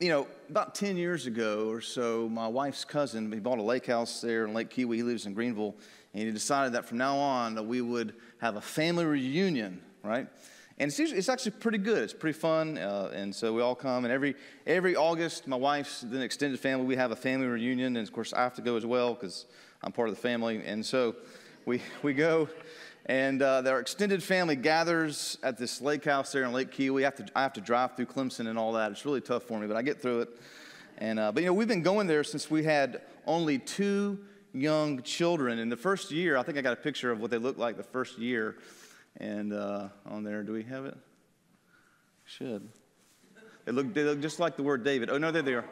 you 0.00 0.08
know, 0.08 0.26
about 0.50 0.74
10 0.74 0.96
years 0.96 1.26
ago 1.26 1.68
or 1.68 1.80
so, 1.80 2.28
my 2.28 2.48
wife's 2.48 2.84
cousin, 2.84 3.30
he 3.30 3.38
bought 3.38 3.58
a 3.58 3.62
lake 3.62 3.86
house 3.86 4.20
there 4.20 4.44
in 4.44 4.52
Lake 4.52 4.70
Keowee. 4.70 4.96
He 4.96 5.02
lives 5.02 5.26
in 5.26 5.34
Greenville. 5.34 5.76
And 6.12 6.24
he 6.24 6.30
decided 6.30 6.72
that 6.74 6.84
from 6.84 6.98
now 6.98 7.16
on, 7.16 7.68
we 7.68 7.80
would 7.80 8.14
have 8.38 8.56
a 8.56 8.60
family 8.60 9.04
reunion, 9.04 9.80
right? 10.02 10.26
And 10.78 10.88
it's, 10.88 10.98
usually, 10.98 11.18
it's 11.18 11.28
actually 11.28 11.52
pretty 11.52 11.78
good. 11.78 12.02
It's 12.02 12.12
pretty 12.12 12.38
fun. 12.38 12.78
Uh, 12.78 13.12
and 13.14 13.34
so 13.34 13.52
we 13.52 13.62
all 13.62 13.76
come. 13.76 14.04
And 14.04 14.12
every, 14.12 14.34
every 14.66 14.96
August, 14.96 15.46
my 15.46 15.56
wife's 15.56 16.00
the 16.00 16.20
extended 16.20 16.58
family, 16.58 16.84
we 16.86 16.96
have 16.96 17.12
a 17.12 17.16
family 17.16 17.46
reunion. 17.46 17.96
And 17.96 18.06
of 18.06 18.12
course, 18.12 18.32
I 18.32 18.42
have 18.42 18.54
to 18.54 18.62
go 18.62 18.76
as 18.76 18.84
well 18.84 19.14
because 19.14 19.46
I'm 19.82 19.92
part 19.92 20.08
of 20.08 20.16
the 20.16 20.20
family. 20.20 20.62
And 20.64 20.84
so 20.84 21.14
we, 21.66 21.80
we 22.02 22.14
go. 22.14 22.48
And 23.06 23.42
uh, 23.42 23.62
our 23.66 23.80
extended 23.80 24.22
family 24.22 24.56
gathers 24.56 25.36
at 25.42 25.58
this 25.58 25.82
lake 25.82 26.04
house 26.04 26.32
there 26.32 26.44
in 26.44 26.52
Lake 26.52 26.70
Keowee. 26.70 27.02
I 27.02 27.04
have, 27.04 27.16
to, 27.16 27.26
I 27.36 27.42
have 27.42 27.52
to 27.54 27.60
drive 27.60 27.96
through 27.96 28.06
Clemson 28.06 28.48
and 28.48 28.58
all 28.58 28.72
that. 28.72 28.90
It's 28.92 29.04
really 29.04 29.20
tough 29.20 29.42
for 29.42 29.58
me, 29.58 29.66
but 29.66 29.76
I 29.76 29.82
get 29.82 30.00
through 30.00 30.22
it. 30.22 30.28
And, 30.96 31.18
uh, 31.18 31.30
but 31.32 31.42
you 31.42 31.48
know, 31.48 31.52
we've 31.52 31.68
been 31.68 31.82
going 31.82 32.06
there 32.06 32.24
since 32.24 32.50
we 32.50 32.64
had 32.64 33.02
only 33.26 33.58
two 33.58 34.20
young 34.54 35.02
children. 35.02 35.58
In 35.58 35.68
the 35.68 35.76
first 35.76 36.10
year, 36.10 36.38
I 36.38 36.42
think 36.42 36.56
I 36.56 36.62
got 36.62 36.72
a 36.72 36.76
picture 36.76 37.10
of 37.10 37.20
what 37.20 37.30
they 37.30 37.36
looked 37.36 37.58
like 37.58 37.76
the 37.76 37.82
first 37.82 38.18
year. 38.18 38.56
And 39.18 39.52
uh, 39.52 39.88
on 40.06 40.24
there, 40.24 40.42
do 40.42 40.52
we 40.52 40.62
have 40.62 40.86
it? 40.86 40.96
Should. 42.24 42.68
They 43.66 43.72
look, 43.72 43.92
they 43.92 44.04
look 44.04 44.20
just 44.20 44.40
like 44.40 44.56
the 44.56 44.62
word 44.62 44.82
David. 44.82 45.10
Oh, 45.10 45.18
no, 45.18 45.30
there 45.30 45.42
they 45.42 45.54
are. 45.54 45.64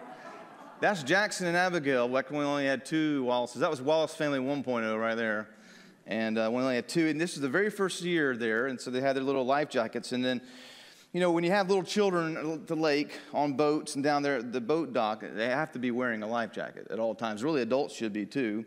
That's 0.80 1.02
Jackson 1.02 1.46
and 1.46 1.56
Abigail. 1.56 2.08
Back 2.08 2.30
when 2.30 2.40
we 2.40 2.44
only 2.44 2.66
had 2.66 2.84
two 2.84 3.24
Wallaces. 3.24 3.60
That 3.60 3.70
was 3.70 3.80
Wallace 3.80 4.14
Family 4.14 4.38
1.0 4.38 5.00
right 5.00 5.14
there. 5.14 5.48
And 6.06 6.38
uh, 6.38 6.48
when 6.50 6.66
they 6.66 6.74
had 6.74 6.88
two, 6.88 7.06
and 7.08 7.20
this 7.20 7.34
is 7.34 7.40
the 7.40 7.48
very 7.48 7.70
first 7.70 8.02
year 8.02 8.36
there, 8.36 8.66
and 8.66 8.80
so 8.80 8.90
they 8.90 9.00
had 9.00 9.16
their 9.16 9.22
little 9.22 9.46
life 9.46 9.68
jackets. 9.68 10.12
And 10.12 10.24
then, 10.24 10.40
you 11.12 11.20
know, 11.20 11.30
when 11.30 11.44
you 11.44 11.50
have 11.50 11.68
little 11.68 11.84
children 11.84 12.36
at 12.36 12.66
the 12.66 12.74
lake 12.74 13.18
on 13.32 13.52
boats 13.52 13.94
and 13.94 14.02
down 14.02 14.22
there 14.22 14.36
at 14.36 14.52
the 14.52 14.60
boat 14.60 14.92
dock, 14.92 15.22
they 15.22 15.46
have 15.46 15.72
to 15.72 15.78
be 15.78 15.90
wearing 15.90 16.22
a 16.22 16.26
life 16.26 16.52
jacket 16.52 16.88
at 16.90 16.98
all 16.98 17.14
times. 17.14 17.44
Really, 17.44 17.62
adults 17.62 17.94
should 17.94 18.12
be 18.12 18.26
too. 18.26 18.64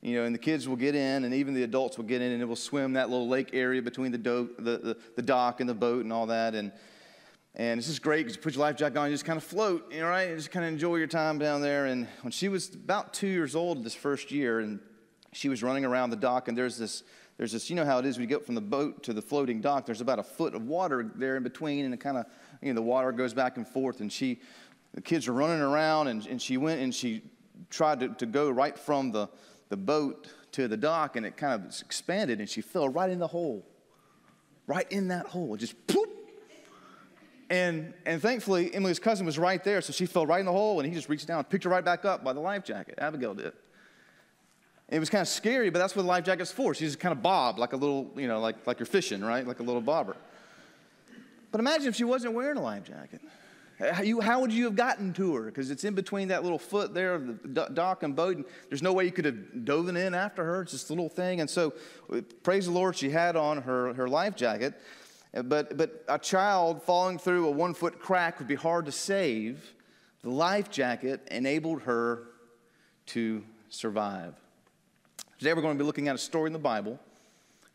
You 0.00 0.14
know, 0.16 0.24
and 0.24 0.34
the 0.34 0.38
kids 0.38 0.68
will 0.68 0.76
get 0.76 0.94
in, 0.94 1.24
and 1.24 1.34
even 1.34 1.54
the 1.54 1.64
adults 1.64 1.98
will 1.98 2.04
get 2.04 2.22
in, 2.22 2.32
and 2.32 2.40
it 2.40 2.44
will 2.46 2.56
swim 2.56 2.92
that 2.92 3.10
little 3.10 3.28
lake 3.28 3.50
area 3.52 3.82
between 3.82 4.12
the, 4.12 4.18
do- 4.18 4.50
the, 4.58 4.78
the, 4.78 4.96
the 5.16 5.22
dock 5.22 5.60
and 5.60 5.68
the 5.68 5.74
boat 5.74 6.04
and 6.04 6.12
all 6.12 6.26
that. 6.26 6.54
And 6.54 6.72
and 7.58 7.78
it's 7.78 7.88
just 7.88 8.02
great 8.02 8.18
because 8.18 8.36
you 8.36 8.42
put 8.42 8.54
your 8.54 8.60
life 8.60 8.76
jacket 8.76 8.98
on, 8.98 9.08
you 9.08 9.14
just 9.14 9.24
kind 9.24 9.36
of 9.36 9.42
float, 9.42 9.92
you 9.92 10.00
know, 10.00 10.06
right? 10.06 10.28
You 10.30 10.36
just 10.36 10.52
kind 10.52 10.64
of 10.64 10.72
enjoy 10.72 10.96
your 10.96 11.08
time 11.08 11.38
down 11.38 11.60
there. 11.60 11.86
And 11.86 12.06
when 12.22 12.30
she 12.30 12.48
was 12.48 12.72
about 12.72 13.12
two 13.12 13.26
years 13.26 13.56
old 13.56 13.82
this 13.82 13.94
first 13.94 14.30
year, 14.30 14.60
and 14.60 14.78
she 15.32 15.48
was 15.48 15.62
running 15.62 15.84
around 15.84 16.10
the 16.10 16.16
dock, 16.16 16.48
and 16.48 16.56
there's 16.56 16.78
this, 16.78 17.02
there's 17.36 17.52
this, 17.52 17.70
you 17.70 17.76
know 17.76 17.84
how 17.84 17.98
it 17.98 18.06
is 18.06 18.16
when 18.16 18.22
you 18.22 18.28
get 18.28 18.44
from 18.44 18.54
the 18.54 18.60
boat 18.60 19.02
to 19.04 19.12
the 19.12 19.22
floating 19.22 19.60
dock, 19.60 19.86
there's 19.86 20.00
about 20.00 20.18
a 20.18 20.22
foot 20.22 20.54
of 20.54 20.66
water 20.66 21.10
there 21.14 21.36
in 21.36 21.42
between, 21.42 21.84
and 21.84 21.94
it 21.94 22.00
kind 22.00 22.16
of, 22.16 22.26
you 22.62 22.68
know, 22.68 22.74
the 22.74 22.82
water 22.82 23.12
goes 23.12 23.34
back 23.34 23.56
and 23.56 23.66
forth, 23.66 24.00
and 24.00 24.12
she, 24.12 24.40
the 24.94 25.00
kids 25.00 25.28
are 25.28 25.32
running 25.32 25.60
around, 25.60 26.08
and, 26.08 26.26
and 26.26 26.40
she 26.40 26.56
went 26.56 26.80
and 26.80 26.94
she 26.94 27.22
tried 27.70 28.00
to, 28.00 28.08
to 28.08 28.26
go 28.26 28.50
right 28.50 28.78
from 28.78 29.12
the, 29.12 29.28
the 29.68 29.76
boat 29.76 30.28
to 30.52 30.66
the 30.66 30.76
dock, 30.76 31.16
and 31.16 31.26
it 31.26 31.36
kind 31.36 31.54
of 31.54 31.80
expanded, 31.80 32.40
and 32.40 32.48
she 32.48 32.60
fell 32.60 32.88
right 32.88 33.10
in 33.10 33.18
the 33.18 33.26
hole, 33.26 33.66
right 34.66 34.90
in 34.90 35.08
that 35.08 35.26
hole, 35.26 35.56
just 35.56 35.74
poof. 35.86 36.08
And, 37.50 37.94
and 38.04 38.20
thankfully, 38.20 38.74
Emily's 38.74 38.98
cousin 38.98 39.24
was 39.24 39.38
right 39.38 39.62
there, 39.64 39.80
so 39.80 39.92
she 39.92 40.04
fell 40.04 40.26
right 40.26 40.40
in 40.40 40.46
the 40.46 40.52
hole, 40.52 40.80
and 40.80 40.88
he 40.88 40.94
just 40.94 41.08
reached 41.08 41.26
down 41.26 41.38
and 41.38 41.48
picked 41.48 41.64
her 41.64 41.70
right 41.70 41.84
back 41.84 42.04
up 42.04 42.22
by 42.22 42.32
the 42.32 42.40
life 42.40 42.64
jacket. 42.64 42.96
Abigail 42.98 43.34
did. 43.34 43.52
It 44.88 44.98
was 44.98 45.10
kind 45.10 45.20
of 45.20 45.28
scary, 45.28 45.68
but 45.70 45.78
that's 45.78 45.94
what 45.94 46.02
the 46.02 46.08
life 46.08 46.24
jacket's 46.24 46.50
for. 46.50 46.74
She's 46.74 46.90
just 46.90 47.00
kind 47.00 47.12
of 47.12 47.22
bob, 47.22 47.58
like 47.58 47.74
a 47.74 47.76
little, 47.76 48.10
you 48.16 48.26
know, 48.26 48.40
like, 48.40 48.66
like 48.66 48.78
you're 48.78 48.86
fishing, 48.86 49.20
right? 49.22 49.46
Like 49.46 49.60
a 49.60 49.62
little 49.62 49.82
bobber. 49.82 50.16
But 51.50 51.60
imagine 51.60 51.88
if 51.88 51.96
she 51.96 52.04
wasn't 52.04 52.34
wearing 52.34 52.56
a 52.56 52.62
life 52.62 52.84
jacket. 52.84 53.20
How, 53.78 54.02
you, 54.02 54.20
how 54.20 54.40
would 54.40 54.52
you 54.52 54.64
have 54.64 54.74
gotten 54.74 55.12
to 55.14 55.34
her? 55.36 55.44
Because 55.44 55.70
it's 55.70 55.84
in 55.84 55.94
between 55.94 56.28
that 56.28 56.42
little 56.42 56.58
foot 56.58 56.94
there 56.94 57.18
the 57.18 57.68
dock 57.72 58.02
and 58.02 58.16
boat, 58.16 58.36
and 58.36 58.44
there's 58.68 58.82
no 58.82 58.92
way 58.92 59.04
you 59.04 59.12
could 59.12 59.24
have 59.24 59.64
dove 59.64 59.88
in 59.88 60.14
after 60.14 60.44
her. 60.44 60.62
It's 60.62 60.72
this 60.72 60.90
little 60.90 61.08
thing. 61.08 61.40
And 61.40 61.48
so, 61.48 61.74
praise 62.42 62.66
the 62.66 62.72
Lord, 62.72 62.96
she 62.96 63.10
had 63.10 63.36
on 63.36 63.62
her, 63.62 63.94
her 63.94 64.08
life 64.08 64.34
jacket. 64.34 64.74
Uh, 65.34 65.42
but, 65.42 65.76
but 65.76 66.04
a 66.08 66.18
child 66.18 66.82
falling 66.82 67.18
through 67.18 67.46
a 67.46 67.50
one 67.50 67.74
foot 67.74 68.00
crack 68.00 68.38
would 68.38 68.48
be 68.48 68.54
hard 68.54 68.86
to 68.86 68.92
save. 68.92 69.74
The 70.22 70.30
life 70.30 70.70
jacket 70.70 71.28
enabled 71.30 71.82
her 71.82 72.24
to 73.06 73.44
survive. 73.68 74.34
Today 75.38 75.52
we're 75.52 75.62
going 75.62 75.78
to 75.78 75.80
be 75.80 75.86
looking 75.86 76.08
at 76.08 76.16
a 76.16 76.18
story 76.18 76.48
in 76.48 76.52
the 76.52 76.58
Bible 76.58 76.98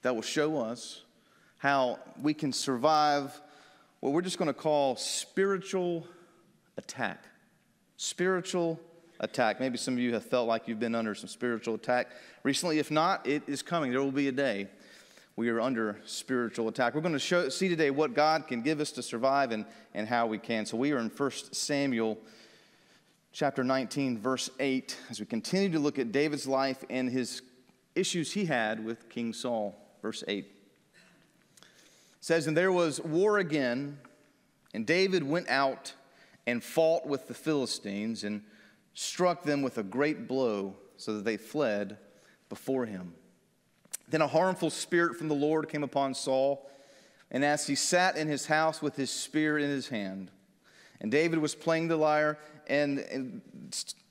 that 0.02 0.14
will 0.14 0.22
show 0.22 0.60
us 0.60 1.04
how 1.60 1.98
we 2.22 2.34
can 2.34 2.52
survive 2.52 3.40
what 4.02 4.12
we're 4.12 4.22
just 4.22 4.38
going 4.38 4.50
to 4.50 4.54
call 4.54 4.98
spiritual 4.98 6.06
attack. 6.76 7.24
Spiritual 7.96 8.82
attack. 9.22 9.62
Maybe 9.62 9.78
some 9.78 9.94
of 9.94 10.02
you 10.02 10.14
have 10.14 10.26
felt 10.26 10.46
like 10.46 10.68
you've 10.68 10.82
been 10.82 10.94
under 10.94 11.16
some 11.16 11.30
spiritual 11.30 11.76
attack 11.76 12.08
recently. 12.44 12.80
If 12.80 12.92
not, 12.92 13.26
it 13.26 13.44
is 13.48 13.62
coming. 13.62 13.92
There 13.92 14.04
will 14.04 14.12
be 14.12 14.28
a 14.28 14.34
day 14.34 14.68
we 15.38 15.48
are 15.48 15.62
under 15.62 16.02
spiritual 16.04 16.68
attack. 16.68 16.94
We're 16.94 17.00
going 17.00 17.14
to 17.14 17.20
show, 17.20 17.48
see 17.48 17.70
today 17.70 17.92
what 17.92 18.14
God 18.14 18.46
can 18.46 18.62
give 18.62 18.82
us 18.82 18.92
to 18.92 19.02
survive 19.02 19.54
and, 19.54 19.66
and 19.94 20.06
how 20.06 20.28
we 20.28 20.38
can. 20.38 20.66
So 20.66 20.76
we 20.76 20.92
are 20.92 21.00
in 21.00 21.08
1 21.08 21.32
Samuel 21.54 22.18
chapter 23.32 23.64
19, 23.64 24.20
verse 24.20 24.50
8, 24.60 24.98
as 25.10 25.22
we 25.22 25.26
continue 25.26 25.70
to 25.70 25.80
look 25.80 25.98
at 25.98 26.12
David's 26.12 26.46
life 26.46 26.84
and 26.90 27.10
his 27.10 27.42
issues 27.96 28.34
he 28.34 28.46
had 28.46 28.84
with 28.84 29.10
King 29.10 29.34
Saul. 29.34 29.76
Verse 30.02 30.24
8 30.28 30.46
it 30.46 31.66
says, 32.20 32.48
And 32.48 32.56
there 32.56 32.72
was 32.72 33.00
war 33.02 33.38
again, 33.38 34.00
and 34.74 34.86
David 34.86 35.24
went 35.24 35.50
out 35.50 35.94
and 36.46 36.64
fought 36.64 37.06
with 37.06 37.28
the 37.28 37.34
Philistines 37.34 38.24
and 38.24 38.44
struck 38.94 39.44
them 39.44 39.62
with 39.62 39.78
a 39.78 39.84
great 39.84 40.28
blow 40.28 40.76
so 40.98 41.16
that 41.16 41.26
they 41.26 41.38
fled 41.38 41.98
before 42.50 42.86
him. 42.86 43.14
Then 44.08 44.22
a 44.22 44.28
harmful 44.28 44.70
spirit 44.70 45.18
from 45.18 45.28
the 45.28 45.36
Lord 45.36 45.70
came 45.70 45.84
upon 45.84 46.14
Saul, 46.14 46.70
and 47.32 47.44
as 47.44 47.66
he 47.68 47.76
sat 47.76 48.16
in 48.16 48.28
his 48.28 48.46
house 48.46 48.82
with 48.82 48.96
his 48.96 49.10
spear 49.10 49.58
in 49.58 49.70
his 49.70 49.90
hand, 49.90 50.30
and 51.02 51.12
David 51.12 51.40
was 51.40 51.56
playing 51.56 51.88
the 51.88 51.98
lyre, 51.98 52.38
and, 52.68 53.00
and 53.00 53.42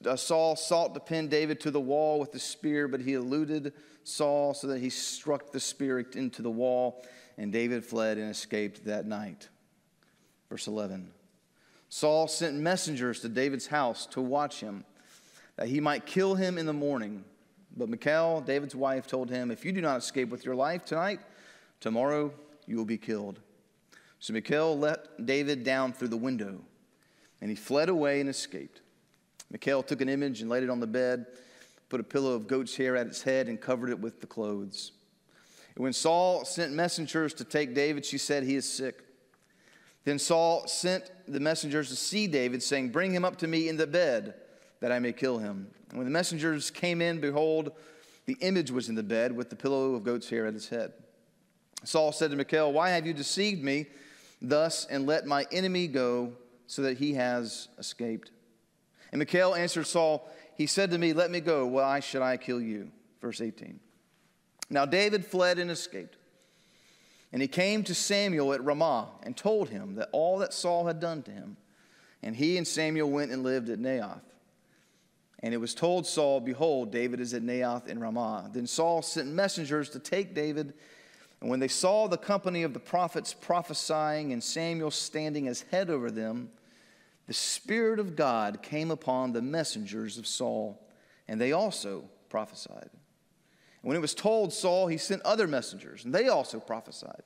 uh, 0.06 0.16
Saul 0.16 0.56
sought 0.56 0.94
to 0.94 1.00
pin 1.00 1.28
David 1.28 1.60
to 1.60 1.70
the 1.70 1.80
wall 1.80 2.20
with 2.20 2.32
the 2.32 2.38
spear, 2.38 2.88
but 2.88 3.00
he 3.00 3.14
eluded 3.14 3.72
Saul 4.04 4.54
so 4.54 4.66
that 4.68 4.80
he 4.80 4.90
struck 4.90 5.52
the 5.52 5.60
spear 5.60 6.00
into 6.00 6.42
the 6.42 6.50
wall, 6.50 7.04
and 7.38 7.52
David 7.52 7.84
fled 7.84 8.18
and 8.18 8.30
escaped 8.30 8.84
that 8.84 9.06
night. 9.06 9.48
Verse 10.50 10.66
11 10.66 11.10
Saul 11.88 12.26
sent 12.26 12.56
messengers 12.56 13.20
to 13.20 13.28
David's 13.28 13.66
house 13.66 14.06
to 14.06 14.20
watch 14.20 14.60
him, 14.60 14.84
that 15.56 15.68
he 15.68 15.80
might 15.80 16.06
kill 16.06 16.34
him 16.34 16.58
in 16.58 16.66
the 16.66 16.72
morning. 16.72 17.24
But 17.76 17.88
Michal, 17.88 18.40
David's 18.40 18.74
wife, 18.74 19.06
told 19.06 19.30
him, 19.30 19.50
If 19.50 19.64
you 19.64 19.72
do 19.72 19.80
not 19.80 19.98
escape 19.98 20.28
with 20.28 20.44
your 20.44 20.54
life 20.54 20.84
tonight, 20.84 21.20
tomorrow 21.80 22.32
you 22.66 22.76
will 22.76 22.84
be 22.84 22.98
killed. 22.98 23.40
So 24.20 24.32
Michal 24.32 24.78
let 24.78 25.24
David 25.24 25.64
down 25.64 25.92
through 25.92 26.08
the 26.08 26.16
window, 26.16 26.60
and 27.42 27.50
he 27.50 27.56
fled 27.56 27.88
away 27.88 28.20
and 28.20 28.30
escaped. 28.30 28.80
Michal 29.50 29.82
took 29.82 30.00
an 30.00 30.08
image 30.08 30.40
and 30.40 30.48
laid 30.48 30.62
it 30.62 30.70
on 30.70 30.78
the 30.78 30.86
bed, 30.86 31.26
put 31.88 32.00
a 32.00 32.04
pillow 32.04 32.32
of 32.34 32.46
goat's 32.46 32.76
hair 32.76 32.96
at 32.96 33.08
its 33.08 33.20
head, 33.20 33.48
and 33.48 33.60
covered 33.60 33.90
it 33.90 33.98
with 33.98 34.20
the 34.20 34.28
clothes. 34.28 34.92
And 35.74 35.82
when 35.82 35.92
Saul 35.92 36.44
sent 36.44 36.72
messengers 36.72 37.34
to 37.34 37.44
take 37.44 37.74
David, 37.74 38.06
she 38.06 38.16
said, 38.16 38.44
He 38.44 38.54
is 38.54 38.72
sick. 38.72 39.02
Then 40.04 40.20
Saul 40.20 40.68
sent 40.68 41.10
the 41.26 41.40
messengers 41.40 41.88
to 41.88 41.96
see 41.96 42.28
David, 42.28 42.62
saying, 42.62 42.90
Bring 42.90 43.12
him 43.12 43.24
up 43.24 43.36
to 43.38 43.48
me 43.48 43.68
in 43.68 43.76
the 43.76 43.88
bed, 43.88 44.34
that 44.80 44.92
I 44.92 45.00
may 45.00 45.12
kill 45.12 45.38
him. 45.38 45.66
And 45.88 45.98
when 45.98 46.06
the 46.06 46.12
messengers 46.12 46.70
came 46.70 47.02
in, 47.02 47.20
behold, 47.20 47.72
the 48.26 48.36
image 48.40 48.70
was 48.70 48.88
in 48.88 48.94
the 48.94 49.02
bed 49.02 49.36
with 49.36 49.50
the 49.50 49.56
pillow 49.56 49.94
of 49.94 50.04
goat's 50.04 50.30
hair 50.30 50.46
at 50.46 50.54
its 50.54 50.68
head. 50.68 50.92
Saul 51.82 52.12
said 52.12 52.30
to 52.30 52.36
Michal, 52.36 52.72
Why 52.72 52.90
have 52.90 53.04
you 53.04 53.12
deceived 53.12 53.64
me 53.64 53.86
thus 54.40 54.86
and 54.86 55.06
let 55.06 55.26
my 55.26 55.44
enemy 55.50 55.88
go 55.88 56.34
so 56.72 56.80
that 56.80 56.96
he 56.96 57.12
has 57.12 57.68
escaped? 57.78 58.30
And 59.10 59.18
Michal 59.18 59.54
answered 59.54 59.86
Saul, 59.86 60.26
He 60.56 60.66
said 60.66 60.90
to 60.92 60.98
me, 60.98 61.12
Let 61.12 61.30
me 61.30 61.40
go. 61.40 61.66
Why 61.66 62.00
should 62.00 62.22
I 62.22 62.38
kill 62.38 62.62
you? 62.62 62.90
Verse 63.20 63.42
18. 63.42 63.78
Now 64.70 64.86
David 64.86 65.26
fled 65.26 65.58
and 65.58 65.70
escaped. 65.70 66.16
And 67.30 67.42
he 67.42 67.48
came 67.48 67.84
to 67.84 67.94
Samuel 67.94 68.54
at 68.54 68.64
Ramah 68.64 69.08
and 69.22 69.36
told 69.36 69.68
him 69.68 69.96
that 69.96 70.08
all 70.12 70.38
that 70.38 70.54
Saul 70.54 70.86
had 70.86 70.98
done 70.98 71.22
to 71.24 71.30
him. 71.30 71.58
And 72.22 72.34
he 72.34 72.56
and 72.56 72.66
Samuel 72.66 73.10
went 73.10 73.32
and 73.32 73.42
lived 73.42 73.68
at 73.68 73.78
Naioth. 73.78 74.22
And 75.40 75.52
it 75.52 75.58
was 75.58 75.74
told 75.74 76.06
Saul, 76.06 76.40
Behold, 76.40 76.90
David 76.90 77.20
is 77.20 77.34
at 77.34 77.42
Naioth 77.42 77.86
in 77.86 78.00
Ramah. 78.00 78.50
Then 78.50 78.66
Saul 78.66 79.02
sent 79.02 79.28
messengers 79.28 79.90
to 79.90 79.98
take 79.98 80.34
David. 80.34 80.72
And 81.42 81.50
when 81.50 81.60
they 81.60 81.68
saw 81.68 82.06
the 82.06 82.16
company 82.16 82.62
of 82.62 82.72
the 82.72 82.80
prophets 82.80 83.34
prophesying 83.34 84.32
and 84.32 84.42
Samuel 84.42 84.90
standing 84.90 85.48
as 85.48 85.62
head 85.70 85.90
over 85.90 86.10
them, 86.10 86.50
the 87.26 87.34
Spirit 87.34 87.98
of 87.98 88.16
God 88.16 88.62
came 88.62 88.90
upon 88.90 89.32
the 89.32 89.42
messengers 89.42 90.18
of 90.18 90.26
Saul, 90.26 90.80
and 91.28 91.40
they 91.40 91.52
also 91.52 92.04
prophesied. 92.28 92.90
And 92.90 93.88
when 93.88 93.96
it 93.96 94.00
was 94.00 94.14
told 94.14 94.52
Saul, 94.52 94.86
he 94.86 94.98
sent 94.98 95.22
other 95.22 95.46
messengers, 95.46 96.04
and 96.04 96.14
they 96.14 96.28
also 96.28 96.60
prophesied. 96.60 97.22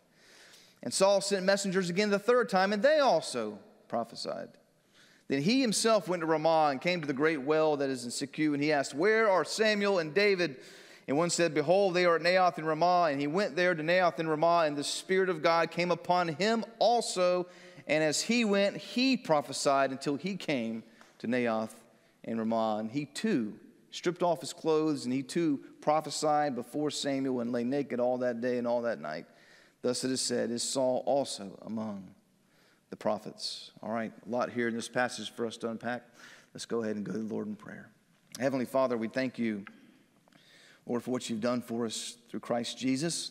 And 0.83 0.93
Saul 0.93 1.21
sent 1.21 1.45
messengers 1.45 1.91
again 1.91 2.11
the 2.11 2.19
third 2.19 2.49
time, 2.49 2.73
and 2.73 2.83
they 2.83 2.99
also 2.99 3.59
prophesied. 3.89 4.49
Then 5.29 5.43
he 5.43 5.61
himself 5.61 6.09
went 6.09 6.21
to 6.21 6.27
Ramah 6.27 6.69
and 6.71 6.81
came 6.81 7.01
to 7.01 7.07
the 7.07 7.13
great 7.13 7.43
well 7.43 7.77
that 7.79 7.91
is 7.91 8.05
in 8.05 8.11
Secu, 8.11 8.55
and 8.55 8.63
he 8.63 8.73
asked, 8.73 8.95
Where 8.95 9.29
are 9.29 9.45
Samuel 9.45 9.99
and 9.99 10.15
David? 10.15 10.57
And 11.09 11.17
one 11.17 11.31
said, 11.31 11.55
Behold, 11.55 11.95
they 11.95 12.05
are 12.05 12.17
at 12.17 12.23
Naioth 12.23 12.59
in 12.59 12.65
Ramah. 12.65 13.09
And 13.11 13.21
he 13.21 13.27
went 13.27 13.55
there 13.55 13.75
to 13.75 13.83
Naioth 13.83 14.19
in 14.19 14.29
Ramah, 14.29 14.65
and 14.67 14.77
the 14.77 14.85
Spirit 14.85 15.29
of 15.29 15.43
God 15.43 15.71
came 15.71 15.91
upon 15.91 16.29
him 16.29 16.65
also. 16.79 17.47
And 17.87 18.03
as 18.03 18.23
he 18.23 18.45
went, 18.45 18.77
he 18.77 19.17
prophesied 19.17 19.91
until 19.91 20.17
he 20.17 20.37
came 20.37 20.83
to 21.19 21.29
Naioth 21.29 21.75
and 22.25 22.39
Ramah. 22.39 22.79
And 22.81 22.91
he 22.91 23.05
too 23.07 23.55
stripped 23.91 24.23
off 24.23 24.41
his 24.41 24.53
clothes, 24.53 25.05
and 25.05 25.15
he 25.15 25.23
too 25.23 25.61
prophesied 25.81 26.55
before 26.55 26.91
Samuel 26.91 27.41
and 27.41 27.53
lay 27.53 27.65
naked 27.65 28.01
all 28.01 28.19
that 28.19 28.41
day 28.41 28.59
and 28.59 28.67
all 28.67 28.83
that 28.83 29.01
night. 29.01 29.27
Thus 29.83 30.05
it 30.05 30.11
is 30.11 30.21
said, 30.21 30.51
Is 30.51 30.63
Saul 30.63 31.03
also 31.07 31.59
among 31.65 32.09
the 32.91 32.97
prophets? 32.97 33.71
All 33.83 33.93
right, 33.93 34.13
a 34.27 34.29
lot 34.29 34.51
here 34.51 34.69
in 34.69 34.75
this 34.75 34.89
passage 34.89 35.31
for 35.31 35.47
us 35.47 35.57
to 35.59 35.71
unpack. 35.71 36.03
Let's 36.53 36.67
go 36.67 36.83
ahead 36.83 36.97
and 36.97 37.05
go 37.05 37.13
to 37.13 37.19
the 37.19 37.35
Lord 37.35 37.47
in 37.47 37.55
prayer. 37.55 37.89
Heavenly 38.39 38.67
Father, 38.67 38.97
we 38.97 39.09
thank 39.09 39.39
you, 39.39 39.65
Lord, 40.87 41.03
for 41.03 41.11
what 41.11 41.31
you've 41.31 41.41
done 41.41 41.63
for 41.63 41.87
us 41.87 42.17
through 42.29 42.41
Christ 42.41 42.79
Jesus. 42.79 43.31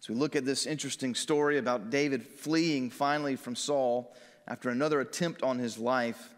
As 0.00 0.08
we 0.08 0.14
look 0.14 0.36
at 0.36 0.44
this 0.44 0.66
interesting 0.66 1.14
story 1.14 1.58
about 1.58 1.90
David 1.90 2.22
fleeing 2.22 2.90
finally 2.90 3.36
from 3.36 3.56
Saul 3.56 4.14
after 4.46 4.70
another 4.70 5.00
attempt 5.00 5.42
on 5.42 5.58
his 5.58 5.76
life, 5.78 6.30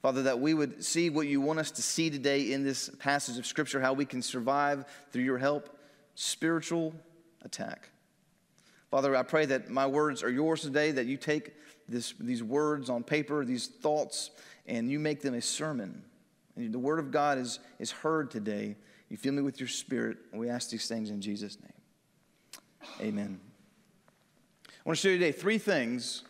Father, 0.00 0.22
that 0.24 0.40
we 0.40 0.54
would 0.54 0.84
see 0.84 1.10
what 1.10 1.26
you 1.26 1.40
want 1.40 1.58
us 1.58 1.70
to 1.72 1.82
see 1.82 2.10
today 2.10 2.52
in 2.52 2.62
this 2.62 2.90
passage 2.98 3.38
of 3.38 3.46
Scripture, 3.46 3.80
how 3.80 3.92
we 3.92 4.04
can 4.04 4.22
survive 4.22 4.84
through 5.12 5.22
your 5.22 5.38
help 5.38 5.78
spiritual 6.14 6.94
attack. 7.42 7.90
Father, 8.90 9.16
I 9.16 9.22
pray 9.22 9.46
that 9.46 9.70
my 9.70 9.86
words 9.86 10.22
are 10.22 10.30
yours 10.30 10.62
today, 10.62 10.90
that 10.92 11.06
you 11.06 11.16
take 11.16 11.52
this, 11.88 12.14
these 12.20 12.42
words 12.42 12.88
on 12.88 13.02
paper, 13.02 13.44
these 13.44 13.66
thoughts, 13.66 14.30
and 14.66 14.90
you 14.90 14.98
make 14.98 15.20
them 15.20 15.34
a 15.34 15.40
sermon. 15.40 16.04
And 16.56 16.72
the 16.72 16.78
word 16.78 16.98
of 16.98 17.10
God 17.10 17.38
is, 17.38 17.58
is 17.78 17.90
heard 17.90 18.30
today. 18.30 18.76
You 19.08 19.16
fill 19.16 19.32
me 19.32 19.42
with 19.42 19.58
your 19.58 19.68
spirit, 19.68 20.18
and 20.32 20.40
we 20.40 20.48
ask 20.48 20.70
these 20.70 20.86
things 20.86 21.10
in 21.10 21.20
Jesus' 21.20 21.58
name. 21.60 21.73
Amen. 23.00 23.40
I 24.68 24.70
want 24.84 24.98
to 24.98 25.02
show 25.02 25.08
you 25.08 25.18
today 25.18 25.32
three 25.32 25.58
things 25.58 26.22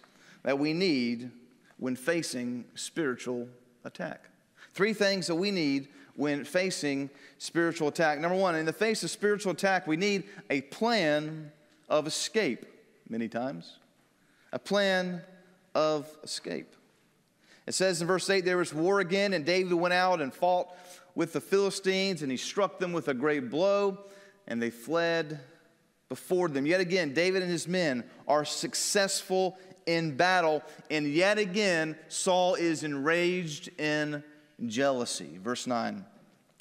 that 0.43 0.59
we 0.59 0.73
need 0.73 1.31
when 1.79 1.97
facing 1.97 2.65
spiritual 2.75 3.49
attack. 3.85 4.29
Three 4.73 4.93
things 4.93 5.27
that 5.27 5.35
we 5.35 5.51
need 5.51 5.89
when 6.17 6.45
facing 6.45 7.11
spiritual 7.39 7.89
attack. 7.89 8.21
Number 8.21 8.37
one, 8.37 8.55
in 8.55 8.65
the 8.65 8.73
face 8.73 9.03
of 9.03 9.11
spiritual 9.11 9.53
attack, 9.53 9.87
we 9.87 9.97
need 9.97 10.25
a 10.51 10.61
plan 10.63 11.51
of 11.89 12.07
escape, 12.07 12.65
many 13.09 13.29
times. 13.29 13.79
A 14.53 14.59
plan 14.59 15.23
of 15.75 16.09
escape. 16.23 16.75
It 17.67 17.75
says 17.75 18.01
in 18.01 18.07
verse 18.07 18.29
8 18.29 18.45
there 18.45 18.59
was 18.59 18.73
war 18.73 19.01
again, 19.01 19.33
and 19.33 19.45
David 19.45 19.75
went 19.75 19.95
out 19.95 20.21
and 20.21 20.33
fought 20.33 20.69
with 21.15 21.33
the 21.33 21.41
Philistines, 21.41 22.23
and 22.23 22.31
he 22.31 22.37
struck 22.37 22.79
them 22.79 22.93
with 22.93 23.09
a 23.09 23.15
great 23.15 23.51
blow, 23.51 23.99
and 24.47 24.61
they 24.61 24.71
fled 24.71 25.41
before 26.09 26.49
them. 26.49 26.67
Yet 26.67 26.81
again, 26.81 27.15
David 27.15 27.43
and 27.43 27.51
his 27.51 27.67
men 27.67 28.05
are 28.29 28.45
successful 28.45 29.59
in 29.87 30.17
battle. 30.17 30.63
And 30.91 31.07
yet 31.07 31.39
again, 31.39 31.97
Saul 32.09 32.55
is 32.55 32.85
enraged 32.85 33.71
in 33.81 34.23
jealousy. 34.67 35.39
Verse 35.43 35.67
9 35.67 36.05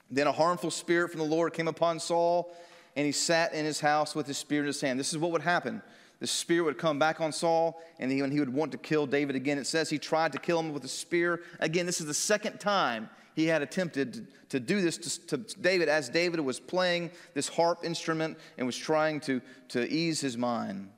Then 0.09 0.27
a 0.27 0.31
harmful 0.31 0.71
spirit 0.71 1.11
from 1.11 1.19
the 1.19 1.25
Lord 1.25 1.53
came 1.53 1.67
upon 1.67 1.99
Saul, 1.99 2.55
and 2.95 3.05
he 3.05 3.11
sat 3.11 3.53
in 3.53 3.65
his 3.65 3.79
house 3.79 4.15
with 4.15 4.27
his 4.27 4.37
spear 4.37 4.61
in 4.61 4.67
his 4.67 4.81
hand. 4.81 4.99
This 4.99 5.11
is 5.11 5.17
what 5.17 5.31
would 5.31 5.41
happen. 5.41 5.81
The 6.19 6.27
spear 6.27 6.63
would 6.63 6.77
come 6.77 6.99
back 6.99 7.19
on 7.19 7.33
Saul, 7.33 7.81
and 7.99 8.09
he, 8.09 8.21
and 8.21 8.31
he 8.31 8.39
would 8.39 8.53
want 8.53 8.71
to 8.71 8.77
kill 8.77 9.05
David 9.05 9.35
again. 9.35 9.57
It 9.57 9.67
says 9.67 9.89
he 9.89 9.97
tried 9.97 10.31
to 10.31 10.37
kill 10.37 10.59
him 10.59 10.71
with 10.71 10.85
a 10.85 10.89
spear. 10.89 11.41
Again, 11.59 11.85
this 11.85 11.99
is 11.99 12.07
the 12.07 12.13
second 12.13 12.59
time 12.59 13.09
he 13.35 13.47
had 13.47 13.61
attempted 13.61 14.27
to, 14.49 14.59
do 14.59 14.81
this 14.81 14.97
to, 14.97 15.37
to, 15.37 15.59
David 15.59 15.89
as 15.89 16.09
David 16.09 16.39
was 16.39 16.59
playing 16.59 17.11
this 17.33 17.47
harp 17.47 17.83
instrument 17.83 18.37
and 18.57 18.67
was 18.67 18.77
trying 18.77 19.19
to, 19.21 19.41
to 19.69 19.87
ease 19.91 20.21
his 20.21 20.37
mind. 20.37 20.89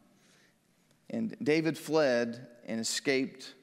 And 1.10 1.36
David 1.42 1.78
fled 1.78 2.48
and 2.66 2.80
escaped 2.80 3.54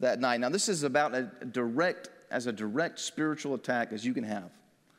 that 0.00 0.20
night. 0.20 0.40
Now, 0.40 0.48
this 0.48 0.68
is 0.68 0.82
about 0.82 1.14
a 1.14 1.30
direct, 1.50 2.10
as 2.30 2.46
a 2.46 2.52
direct 2.52 2.98
spiritual 2.98 3.54
attack 3.54 3.92
as 3.92 4.04
you 4.04 4.14
can 4.14 4.24
have. 4.24 4.50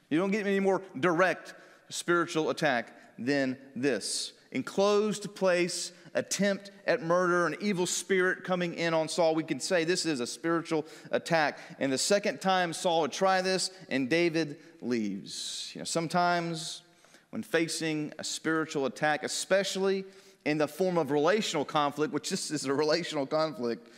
You 0.10 0.20
don't 0.20 0.32
get 0.32 0.46
any 0.46 0.60
more 0.60 0.82
direct 1.00 1.56
spiritual 1.90 2.50
attack 2.50 2.96
than 3.18 3.58
this. 3.76 4.34
Enclosed 4.54 5.36
place, 5.36 5.92
attempt 6.14 6.72
at 6.86 7.02
murder, 7.02 7.48
an 7.48 7.56
evil 7.60 7.86
spirit 7.86 8.44
coming 8.44 8.76
in 8.76 8.94
on 8.94 9.10
Saul. 9.10 9.36
We 9.36 9.44
can 9.44 9.60
say 9.60 9.84
this 9.84 10.06
is 10.06 10.20
a 10.20 10.28
spiritual 10.28 10.86
attack. 11.12 11.58
And 11.80 11.92
the 11.92 11.98
second 11.98 12.40
time 12.40 12.72
Saul 12.72 13.02
would 13.02 13.12
try 13.12 13.42
this, 13.42 13.72
and 13.90 14.10
David 14.10 14.58
leaves. 14.82 15.72
You 15.74 15.80
know, 15.80 15.86
sometimes 15.86 16.84
when 17.32 17.42
facing 17.42 18.14
a 18.20 18.24
spiritual 18.24 18.86
attack, 18.86 19.24
especially 19.24 20.06
in 20.46 20.60
the 20.60 20.68
form 20.68 20.98
of 20.98 21.10
relational 21.12 21.66
conflict, 21.66 22.14
which 22.14 22.30
this 22.30 22.52
is 22.52 22.66
a 22.66 22.74
relational 22.74 23.26
conflict. 23.26 23.90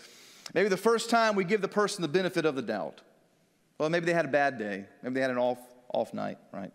Maybe 0.53 0.69
the 0.69 0.77
first 0.77 1.09
time 1.09 1.35
we 1.35 1.43
give 1.43 1.61
the 1.61 1.67
person 1.67 2.01
the 2.01 2.07
benefit 2.07 2.45
of 2.45 2.55
the 2.55 2.61
doubt. 2.61 3.01
Well, 3.77 3.89
maybe 3.89 4.05
they 4.05 4.13
had 4.13 4.25
a 4.25 4.29
bad 4.29 4.57
day. 4.57 4.85
Maybe 5.03 5.15
they 5.15 5.21
had 5.21 5.31
an 5.31 5.37
off, 5.37 5.59
off 5.93 6.13
night, 6.13 6.37
right? 6.53 6.71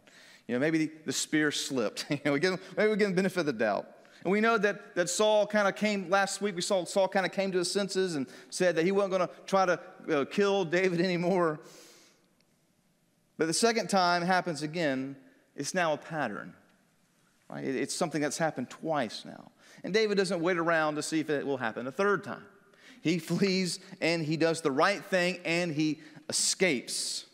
You 0.50 0.56
know, 0.56 0.60
maybe 0.62 0.78
the, 0.78 0.92
the 1.06 1.12
spear 1.12 1.52
slipped. 1.52 2.06
you 2.10 2.18
know, 2.24 2.32
we 2.32 2.40
give, 2.40 2.60
maybe 2.76 2.90
we 2.90 2.96
give 2.96 3.10
the 3.10 3.14
benefit 3.14 3.38
of 3.38 3.46
the 3.46 3.52
doubt. 3.52 3.86
And 4.24 4.32
we 4.32 4.40
know 4.40 4.58
that, 4.58 4.96
that 4.96 5.08
Saul 5.08 5.46
kind 5.46 5.68
of 5.68 5.76
came, 5.76 6.10
last 6.10 6.42
week 6.42 6.56
we 6.56 6.60
saw 6.60 6.84
Saul 6.84 7.06
kind 7.06 7.24
of 7.24 7.30
came 7.30 7.52
to 7.52 7.58
his 7.58 7.70
senses 7.70 8.16
and 8.16 8.26
said 8.50 8.74
that 8.74 8.84
he 8.84 8.90
wasn't 8.90 9.12
going 9.12 9.28
to 9.28 9.34
try 9.46 9.64
to 9.64 9.80
uh, 10.12 10.24
kill 10.24 10.64
David 10.64 11.00
anymore. 11.04 11.60
But 13.38 13.46
the 13.46 13.54
second 13.54 13.90
time 13.90 14.22
happens 14.22 14.64
again, 14.64 15.14
it's 15.54 15.72
now 15.72 15.92
a 15.92 15.96
pattern. 15.96 16.52
Right? 17.48 17.64
It's 17.64 17.94
something 17.94 18.20
that's 18.20 18.38
happened 18.38 18.70
twice 18.70 19.24
now. 19.24 19.52
And 19.84 19.94
David 19.94 20.18
doesn't 20.18 20.40
wait 20.40 20.56
around 20.56 20.96
to 20.96 21.02
see 21.04 21.20
if 21.20 21.30
it 21.30 21.46
will 21.46 21.58
happen 21.58 21.86
a 21.86 21.92
third 21.92 22.24
time. 22.24 22.44
He 23.02 23.20
flees 23.20 23.78
and 24.00 24.24
he 24.24 24.36
does 24.36 24.62
the 24.62 24.72
right 24.72 25.04
thing 25.04 25.38
and 25.44 25.70
he 25.72 26.00
escapes. 26.28 27.26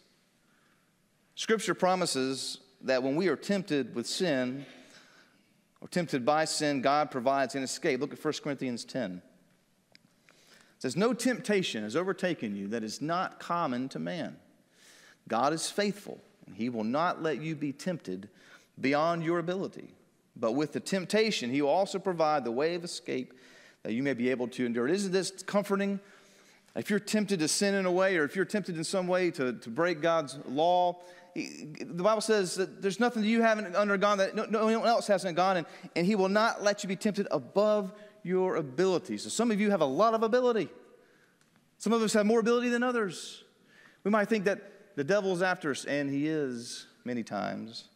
Scripture 1.35 1.75
promises 1.75 2.59
that 2.83 3.03
when 3.03 3.17
we 3.17 3.29
are 3.29 3.37
tempted 3.37 3.95
with 3.95 4.07
sin 4.07 4.67
or 5.81 5.89
tempted 5.89 6.25
by 6.25 6.45
sin, 6.45 6.81
God 6.83 7.11
provides 7.11 7.55
an 7.55 7.63
escape. 7.63 8.01
Look 8.01 8.13
at 8.13 8.25
1 8.25 8.35
Corinthians 8.43 8.85
10. 8.85 9.23
It 10.31 10.83
says, 10.83 10.97
No 10.97 11.13
temptation 11.13 11.83
has 11.83 11.97
overtaken 11.97 12.55
you 12.55 12.69
that 12.69 12.85
is 12.85 13.01
not 13.01 13.41
common 13.41 13.89
to 13.91 13.99
man. 13.99 14.37
God 15.29 15.53
is 15.53 15.71
faithful, 15.71 16.21
and 16.47 16.55
he 16.55 16.69
will 16.69 16.85
not 16.85 17.23
let 17.23 17.41
you 17.41 17.57
be 17.57 17.73
tempted 17.73 18.29
beyond 18.81 19.25
your 19.25 19.39
ability. 19.39 19.89
But 20.37 20.53
with 20.53 20.73
the 20.73 20.81
temptation, 20.81 21.51
he 21.51 21.63
will 21.63 21.71
also 21.71 21.99
provide 21.99 22.45
the 22.45 22.53
way 22.53 22.75
of 22.75 22.85
escape 22.85 23.33
that 23.83 23.93
you 23.93 24.03
may 24.03 24.13
be 24.13 24.31
able 24.31 24.49
to 24.49 24.67
endure. 24.67 24.87
Isn't 24.87 25.13
this 25.13 25.31
comforting? 25.47 25.99
If 26.75 26.91
you're 26.91 26.99
tempted 26.99 27.39
to 27.39 27.49
sin 27.49 27.75
in 27.75 27.87
a 27.87 27.93
way, 27.93 28.19
or 28.19 28.25
if 28.25 28.37
you're 28.37 28.45
tempted 28.45 28.77
in 28.77 28.85
some 28.85 29.07
way 29.07 29.31
to, 29.31 29.55
to 29.55 29.71
break 29.71 30.03
God's 30.03 30.39
law, 30.47 30.99
the 31.37 32.03
Bible 32.03 32.23
says 32.23 32.55
that 32.55 32.81
there's 32.81 32.99
nothing 32.99 33.23
that 33.23 33.29
you 33.29 33.43
haven't 33.43 33.77
undergone 33.77 34.19
that 34.19 34.35
no, 34.35 34.47
no 34.47 34.65
one 34.65 34.89
else 34.89 35.07
hasn't 35.07 35.37
gone, 35.37 35.59
and, 35.59 35.67
and 35.95 36.07
He 36.07 36.15
will 36.15 36.31
not 36.31 36.63
let 36.63 36.83
you 36.83 36.89
be 36.89 36.97
tempted 36.97 37.29
above 37.31 37.93
your 38.23 38.57
ability. 38.57 39.19
So 39.19 39.29
some 39.29 39.51
of 39.51 39.61
you 39.61 39.71
have 39.71 39.83
a 39.83 39.87
lot 39.87 40.15
of 40.15 40.23
ability. 40.23 40.69
Some 41.79 41.93
of 41.93 42.01
us 42.01 42.15
have 42.15 42.25
more 42.25 42.41
ability 42.41 42.71
than 42.71 42.83
others. 42.83 43.45
We 44.03 44.11
might 44.11 44.29
think 44.29 44.45
that 44.47 44.97
the 44.97 45.05
devil 45.05 45.33
is 45.33 45.43
after 45.43 45.71
us, 45.71 45.85
and 45.85 46.09
he 46.09 46.27
is 46.27 46.87
many 47.05 47.23
times 47.23 47.89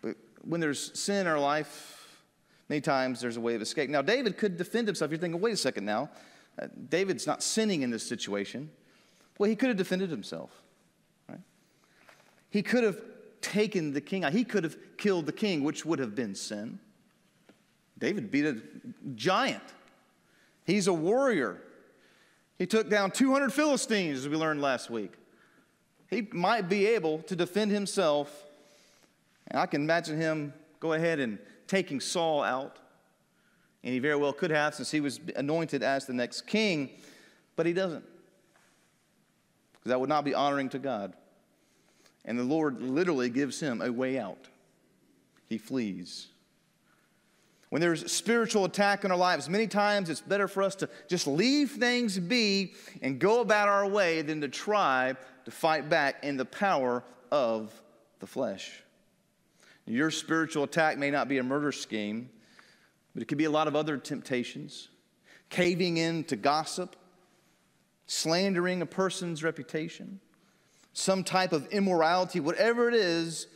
But 0.00 0.16
when 0.42 0.60
there's 0.60 0.98
sin 0.98 1.22
in 1.22 1.26
our 1.26 1.38
life, 1.38 2.22
many 2.68 2.80
times 2.80 3.20
there's 3.20 3.36
a 3.36 3.40
way 3.40 3.54
of 3.54 3.62
escape. 3.62 3.90
Now, 3.90 4.02
David 4.02 4.38
could 4.38 4.56
defend 4.56 4.88
himself. 4.88 5.10
You're 5.10 5.18
thinking, 5.18 5.40
wait 5.40 5.52
a 5.52 5.56
second 5.56 5.84
now. 5.84 6.08
Uh, 6.58 6.68
David's 6.88 7.26
not 7.26 7.42
sinning 7.42 7.82
in 7.82 7.90
this 7.90 8.06
situation. 8.08 8.70
Well, 9.38 9.50
he 9.50 9.56
could 9.56 9.68
have 9.68 9.76
defended 9.76 10.10
himself? 10.10 10.50
He 12.56 12.62
could 12.62 12.84
have 12.84 12.98
taken 13.42 13.92
the 13.92 14.00
king. 14.00 14.22
He 14.32 14.42
could 14.42 14.64
have 14.64 14.78
killed 14.96 15.26
the 15.26 15.32
king, 15.32 15.62
which 15.62 15.84
would 15.84 15.98
have 15.98 16.14
been 16.14 16.34
sin. 16.34 16.78
David 17.98 18.30
beat 18.30 18.46
a 18.46 18.62
giant. 19.14 19.62
He's 20.64 20.86
a 20.86 20.92
warrior. 20.94 21.60
He 22.58 22.64
took 22.64 22.88
down 22.88 23.10
200 23.10 23.52
Philistines, 23.52 24.20
as 24.20 24.28
we 24.30 24.36
learned 24.36 24.62
last 24.62 24.88
week. 24.88 25.12
He 26.08 26.26
might 26.32 26.70
be 26.70 26.86
able 26.86 27.18
to 27.24 27.36
defend 27.36 27.72
himself 27.72 28.46
and 29.48 29.60
I 29.60 29.66
can 29.66 29.82
imagine 29.82 30.18
him 30.18 30.54
go 30.80 30.94
ahead 30.94 31.20
and 31.20 31.38
taking 31.66 32.00
Saul 32.00 32.42
out. 32.42 32.78
And 33.84 33.92
he 33.92 33.98
very 33.98 34.16
well 34.16 34.32
could 34.32 34.50
have, 34.50 34.74
since 34.74 34.90
he 34.90 35.00
was 35.00 35.20
anointed 35.36 35.82
as 35.82 36.06
the 36.06 36.14
next 36.14 36.46
king, 36.46 36.88
but 37.54 37.66
he 37.66 37.74
doesn't. 37.74 38.04
Because 39.74 39.90
that 39.90 40.00
would 40.00 40.08
not 40.08 40.24
be 40.24 40.32
honoring 40.32 40.70
to 40.70 40.78
God. 40.78 41.12
And 42.26 42.38
the 42.38 42.44
Lord 42.44 42.82
literally 42.82 43.30
gives 43.30 43.60
him 43.60 43.80
a 43.80 43.90
way 43.90 44.18
out. 44.18 44.48
He 45.48 45.58
flees. 45.58 46.28
when 47.70 47.80
there's 47.80 48.10
spiritual 48.10 48.64
attack 48.64 49.04
in 49.04 49.10
our 49.10 49.16
lives, 49.16 49.48
many 49.48 49.66
times 49.66 50.10
it's 50.10 50.20
better 50.20 50.48
for 50.48 50.62
us 50.62 50.74
to 50.76 50.88
just 51.08 51.26
leave 51.26 51.72
things 51.72 52.18
be 52.18 52.74
and 53.02 53.18
go 53.18 53.40
about 53.40 53.68
our 53.68 53.86
way 53.88 54.22
than 54.22 54.40
to 54.40 54.48
try 54.48 55.14
to 55.44 55.50
fight 55.50 55.88
back 55.88 56.24
in 56.24 56.36
the 56.36 56.44
power 56.44 57.02
of 57.30 57.72
the 58.20 58.26
flesh. 58.26 58.82
Your 59.86 60.10
spiritual 60.10 60.64
attack 60.64 60.98
may 60.98 61.10
not 61.10 61.28
be 61.28 61.38
a 61.38 61.42
murder 61.42 61.70
scheme, 61.70 62.28
but 63.14 63.22
it 63.22 63.26
could 63.26 63.38
be 63.38 63.44
a 63.44 63.50
lot 63.50 63.68
of 63.68 63.76
other 63.76 63.96
temptations 63.96 64.88
caving 65.48 65.96
in 65.96 66.24
to 66.24 66.34
gossip, 66.34 66.96
slandering 68.06 68.82
a 68.82 68.86
person's 68.86 69.44
reputation, 69.44 70.20
some 70.96 71.22
type 71.22 71.52
of 71.52 71.66
immorality, 71.66 72.40
whatever 72.40 72.88
it 72.88 72.94
is, 72.94 73.48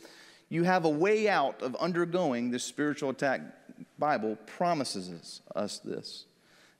you 0.49 0.61
have 0.61 0.85
a 0.85 0.89
way 0.89 1.27
out 1.27 1.63
of 1.63 1.75
undergoing 1.77 2.51
this 2.51 2.63
spiritual 2.63 3.09
attack. 3.09 3.41
Bible 3.97 4.37
promises 4.45 5.41
us 5.55 5.79
this. 5.79 6.25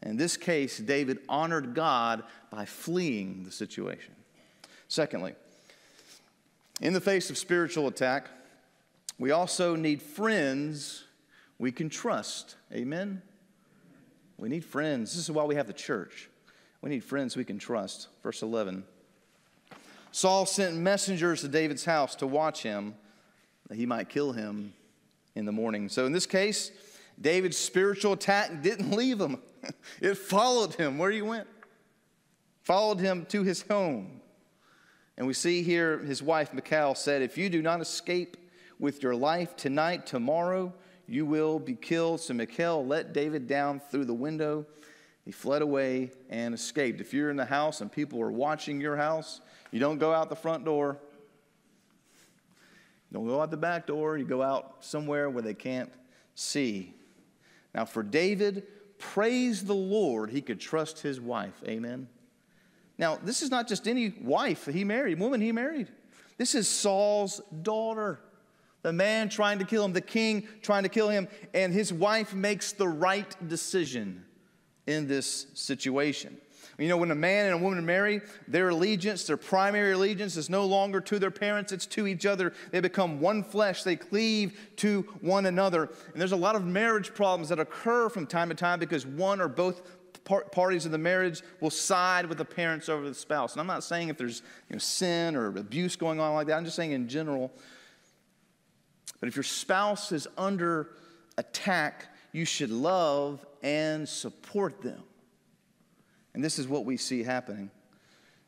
In 0.03 0.17
this 0.17 0.37
case, 0.37 0.77
David 0.77 1.17
honored 1.27 1.73
God 1.73 2.23
by 2.51 2.65
fleeing 2.65 3.43
the 3.43 3.51
situation. 3.51 4.13
Secondly, 4.87 5.33
in 6.79 6.93
the 6.93 7.01
face 7.01 7.31
of 7.31 7.39
spiritual 7.39 7.87
attack, 7.87 8.27
we 9.17 9.31
also 9.31 9.75
need 9.75 9.99
friends 9.99 11.05
we 11.57 11.71
can 11.71 11.89
trust. 11.89 12.55
Amen? 12.71 13.23
We 14.37 14.47
need 14.47 14.63
friends. 14.63 15.15
This 15.15 15.23
is 15.23 15.31
why 15.31 15.43
we 15.43 15.55
have 15.55 15.67
the 15.67 15.73
church. 15.73 16.29
We 16.81 16.91
need 16.91 17.03
friends 17.03 17.35
we 17.35 17.45
can 17.45 17.57
trust. 17.57 18.09
Verse 18.21 18.43
11 18.43 18.83
Saul 20.11 20.45
sent 20.45 20.75
messengers 20.75 21.41
to 21.41 21.47
David's 21.47 21.85
house 21.85 22.15
to 22.15 22.27
watch 22.27 22.63
him, 22.63 22.95
that 23.69 23.77
he 23.77 23.85
might 23.85 24.09
kill 24.09 24.33
him 24.33 24.73
in 25.35 25.45
the 25.45 25.51
morning. 25.51 25.87
So 25.87 26.05
in 26.05 26.11
this 26.11 26.25
case, 26.25 26.71
David's 27.19 27.57
spiritual 27.57 28.13
attack 28.13 28.61
didn't 28.61 28.91
leave 28.95 29.19
him, 29.19 29.41
it 30.01 30.17
followed 30.17 30.75
him 30.75 30.97
where 30.97 31.11
he 31.11 31.21
went, 31.21 31.47
followed 32.63 32.99
him 32.99 33.25
to 33.27 33.43
his 33.43 33.61
home. 33.63 34.21
And 35.17 35.27
we 35.27 35.33
see 35.33 35.61
here 35.61 35.99
his 35.99 36.23
wife 36.23 36.53
Michal 36.53 36.95
said, 36.95 37.21
If 37.21 37.37
you 37.37 37.49
do 37.49 37.61
not 37.61 37.79
escape 37.79 38.37
with 38.79 39.03
your 39.03 39.15
life 39.15 39.55
tonight, 39.55 40.07
tomorrow 40.07 40.73
you 41.07 41.25
will 41.25 41.59
be 41.59 41.75
killed. 41.75 42.21
So 42.21 42.33
Michal 42.33 42.85
let 42.85 43.13
David 43.13 43.47
down 43.47 43.79
through 43.79 44.05
the 44.05 44.13
window. 44.13 44.65
He 45.25 45.31
fled 45.31 45.61
away 45.61 46.11
and 46.29 46.55
escaped. 46.55 46.99
If 46.99 47.13
you're 47.13 47.29
in 47.29 47.37
the 47.37 47.45
house 47.45 47.81
and 47.81 47.91
people 47.91 48.19
are 48.21 48.31
watching 48.31 48.81
your 48.81 48.97
house, 48.97 49.41
you 49.71 49.79
don't 49.79 49.97
go 49.97 50.13
out 50.13 50.29
the 50.29 50.35
front 50.35 50.65
door. 50.65 50.97
You 53.09 53.17
don't 53.17 53.27
go 53.27 53.41
out 53.41 53.51
the 53.51 53.57
back 53.57 53.87
door. 53.87 54.17
You 54.17 54.25
go 54.25 54.41
out 54.41 54.77
somewhere 54.81 55.29
where 55.29 55.41
they 55.41 55.53
can't 55.53 55.91
see. 56.35 56.93
Now, 57.73 57.85
for 57.85 58.03
David, 58.03 58.63
praise 58.97 59.63
the 59.63 59.75
Lord, 59.75 60.29
he 60.29 60.41
could 60.41 60.59
trust 60.59 60.99
his 60.99 61.19
wife. 61.19 61.61
Amen. 61.67 62.07
Now, 62.97 63.17
this 63.23 63.41
is 63.41 63.49
not 63.49 63.67
just 63.67 63.87
any 63.87 64.13
wife 64.21 64.65
he 64.65 64.83
married, 64.83 65.19
woman 65.19 65.41
he 65.41 65.51
married. 65.51 65.87
This 66.37 66.53
is 66.55 66.67
Saul's 66.67 67.41
daughter. 67.61 68.19
The 68.83 68.93
man 68.93 69.29
trying 69.29 69.59
to 69.59 69.65
kill 69.65 69.85
him, 69.85 69.93
the 69.93 70.01
king 70.01 70.47
trying 70.61 70.83
to 70.83 70.89
kill 70.89 71.09
him, 71.09 71.27
and 71.53 71.71
his 71.71 71.93
wife 71.93 72.33
makes 72.33 72.73
the 72.73 72.87
right 72.87 73.47
decision 73.47 74.25
in 74.87 75.07
this 75.07 75.47
situation. 75.53 76.37
You 76.81 76.87
know, 76.87 76.97
when 76.97 77.11
a 77.11 77.15
man 77.15 77.45
and 77.45 77.53
a 77.53 77.57
woman 77.57 77.85
marry, 77.85 78.21
their 78.47 78.69
allegiance, 78.69 79.25
their 79.25 79.37
primary 79.37 79.91
allegiance, 79.91 80.35
is 80.35 80.49
no 80.49 80.65
longer 80.65 80.99
to 81.01 81.19
their 81.19 81.29
parents, 81.29 81.71
it's 81.71 81.85
to 81.87 82.07
each 82.07 82.25
other. 82.25 82.53
They 82.71 82.79
become 82.79 83.19
one 83.19 83.43
flesh, 83.43 83.83
they 83.83 83.95
cleave 83.95 84.59
to 84.77 85.03
one 85.21 85.45
another. 85.45 85.91
And 86.11 86.19
there's 86.19 86.31
a 86.31 86.37
lot 86.37 86.55
of 86.55 86.65
marriage 86.65 87.13
problems 87.13 87.49
that 87.49 87.59
occur 87.59 88.09
from 88.09 88.25
time 88.25 88.49
to 88.49 88.55
time 88.55 88.79
because 88.79 89.05
one 89.05 89.39
or 89.39 89.47
both 89.47 89.83
parties 90.51 90.85
of 90.85 90.91
the 90.91 90.97
marriage 90.97 91.43
will 91.59 91.69
side 91.69 92.25
with 92.25 92.39
the 92.39 92.45
parents 92.45 92.89
over 92.89 93.07
the 93.07 93.13
spouse. 93.13 93.53
And 93.53 93.61
I'm 93.61 93.67
not 93.67 93.83
saying 93.83 94.09
if 94.09 94.17
there's 94.17 94.41
you 94.67 94.75
know, 94.75 94.79
sin 94.79 95.35
or 95.35 95.47
abuse 95.47 95.95
going 95.95 96.19
on 96.19 96.33
like 96.33 96.47
that, 96.47 96.57
I'm 96.57 96.65
just 96.65 96.75
saying 96.75 96.93
in 96.93 97.07
general. 97.07 97.51
But 99.19 99.29
if 99.29 99.35
your 99.35 99.43
spouse 99.43 100.11
is 100.11 100.27
under 100.35 100.89
attack, 101.37 102.07
you 102.31 102.43
should 102.45 102.71
love 102.71 103.45
and 103.61 104.09
support 104.09 104.81
them. 104.81 105.03
And 106.33 106.43
this 106.43 106.59
is 106.59 106.67
what 106.67 106.85
we 106.85 106.97
see 106.97 107.23
happening. 107.23 107.69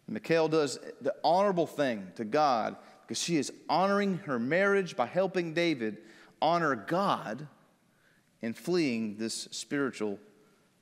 Michal 0.07 0.47
does 0.47 0.79
the 1.01 1.15
honorable 1.23 1.67
thing 1.67 2.11
to 2.15 2.25
God 2.25 2.75
because 3.01 3.21
she 3.21 3.37
is 3.37 3.51
honoring 3.69 4.17
her 4.25 4.37
marriage 4.37 4.95
by 4.95 5.05
helping 5.05 5.53
David 5.53 5.97
honor 6.41 6.75
God 6.75 7.47
in 8.41 8.53
fleeing 8.53 9.15
this 9.17 9.47
spiritual 9.51 10.19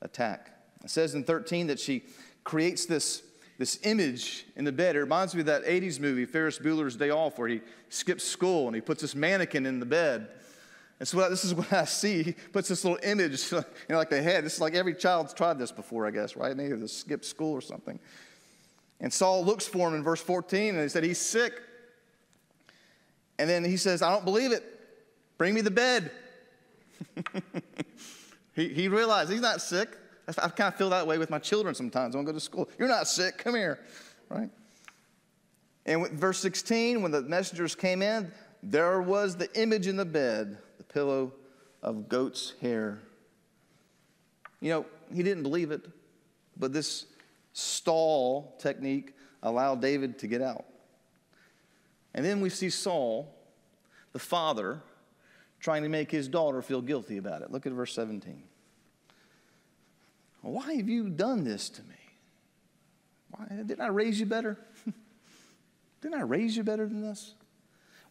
attack. 0.01 0.51
It 0.83 0.89
says 0.89 1.13
in 1.13 1.23
13 1.23 1.67
that 1.67 1.79
she 1.79 2.03
creates 2.43 2.85
this, 2.85 3.21
this 3.59 3.79
image 3.83 4.45
in 4.55 4.65
the 4.65 4.71
bed. 4.71 4.95
It 4.95 5.01
reminds 5.01 5.35
me 5.35 5.41
of 5.41 5.45
that 5.45 5.63
80s 5.63 5.99
movie, 5.99 6.25
Ferris 6.25 6.57
Bueller's 6.57 6.95
Day 6.95 7.11
Off, 7.11 7.37
where 7.37 7.47
he 7.47 7.61
skips 7.89 8.23
school 8.23 8.65
and 8.67 8.75
he 8.75 8.81
puts 8.81 9.01
this 9.01 9.13
mannequin 9.13 9.67
in 9.67 9.79
the 9.79 9.85
bed. 9.85 10.29
And 11.01 11.07
so 11.07 11.27
this 11.31 11.43
is 11.43 11.55
what 11.55 11.73
I 11.73 11.85
see. 11.85 12.21
He 12.21 12.31
puts 12.53 12.67
this 12.69 12.85
little 12.85 12.99
image, 13.01 13.51
you 13.51 13.63
know, 13.89 13.97
like 13.97 14.11
the 14.11 14.21
head. 14.21 14.45
This 14.45 14.53
is 14.53 14.61
like 14.61 14.75
every 14.75 14.93
child's 14.93 15.33
tried 15.33 15.57
this 15.57 15.71
before, 15.71 16.05
I 16.05 16.11
guess, 16.11 16.37
right? 16.37 16.55
Maybe 16.55 16.77
to 16.77 16.87
skip 16.87 17.25
school 17.25 17.53
or 17.53 17.61
something. 17.61 17.99
And 18.99 19.11
Saul 19.11 19.43
looks 19.43 19.65
for 19.65 19.87
him 19.87 19.95
in 19.95 20.03
verse 20.03 20.21
14, 20.21 20.75
and 20.75 20.83
he 20.83 20.89
said, 20.89 21.03
He's 21.03 21.17
sick. 21.17 21.59
And 23.39 23.49
then 23.49 23.63
he 23.63 23.77
says, 23.77 24.03
I 24.03 24.11
don't 24.11 24.23
believe 24.23 24.51
it. 24.51 24.63
Bring 25.39 25.55
me 25.55 25.61
the 25.61 25.71
bed. 25.71 26.11
he, 28.53 28.67
he 28.67 28.87
realized 28.87 29.31
he's 29.31 29.41
not 29.41 29.59
sick. 29.59 29.97
I, 30.27 30.49
kind 30.49 30.71
of 30.71 30.75
feel 30.75 30.91
that 30.91 31.07
way 31.07 31.17
with 31.17 31.31
my 31.31 31.39
children 31.39 31.73
sometimes 31.73 32.15
I 32.15 32.21
go 32.21 32.31
to 32.31 32.39
school. 32.39 32.69
You're 32.77 32.87
not 32.87 33.07
sick. 33.07 33.39
Come 33.39 33.55
here. 33.55 33.79
Right? 34.29 34.49
And 35.87 36.11
verse 36.11 36.37
16, 36.37 37.01
when 37.01 37.11
the 37.11 37.23
messengers 37.23 37.73
came 37.73 38.03
in, 38.03 38.31
there 38.61 39.01
was 39.01 39.35
the 39.35 39.51
image 39.59 39.87
in 39.87 39.97
the 39.97 40.05
bed 40.05 40.59
pillow 40.93 41.33
of 41.81 42.09
goat's 42.09 42.53
hair. 42.61 42.99
You 44.59 44.69
know, 44.69 44.85
he 45.13 45.23
didn't 45.23 45.43
believe 45.43 45.71
it, 45.71 45.87
but 46.57 46.73
this 46.73 47.05
stall 47.53 48.55
technique 48.59 49.15
allowed 49.41 49.81
David 49.81 50.19
to 50.19 50.27
get 50.27 50.41
out. 50.41 50.65
And 52.13 52.25
then 52.25 52.41
we 52.41 52.49
see 52.49 52.69
Saul, 52.69 53.33
the 54.13 54.19
father, 54.19 54.81
trying 55.59 55.83
to 55.83 55.89
make 55.89 56.11
his 56.11 56.27
daughter 56.27 56.61
feel 56.61 56.81
guilty 56.81 57.17
about 57.17 57.41
it. 57.41 57.51
Look 57.51 57.65
at 57.65 57.71
verse 57.71 57.93
17. 57.93 58.43
Why 60.41 60.73
have 60.73 60.89
you 60.89 61.09
done 61.09 61.43
this 61.43 61.69
to 61.69 61.81
me? 61.83 61.95
Why, 63.31 63.45
didn't 63.63 63.81
I 63.81 63.87
raise 63.87 64.19
you 64.19 64.25
better? 64.25 64.57
didn't 66.01 66.15
I 66.15 66.23
raise 66.23 66.57
you 66.57 66.63
better 66.63 66.87
than 66.87 67.01
this? 67.01 67.35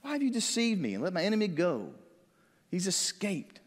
Why 0.03 0.13
have 0.13 0.23
you 0.23 0.31
deceived 0.31 0.81
me 0.81 0.95
and 0.95 1.03
let 1.03 1.13
my 1.13 1.23
enemy 1.23 1.49
go? 1.49 1.91
He's 2.71 2.87
escaped. 2.87 3.61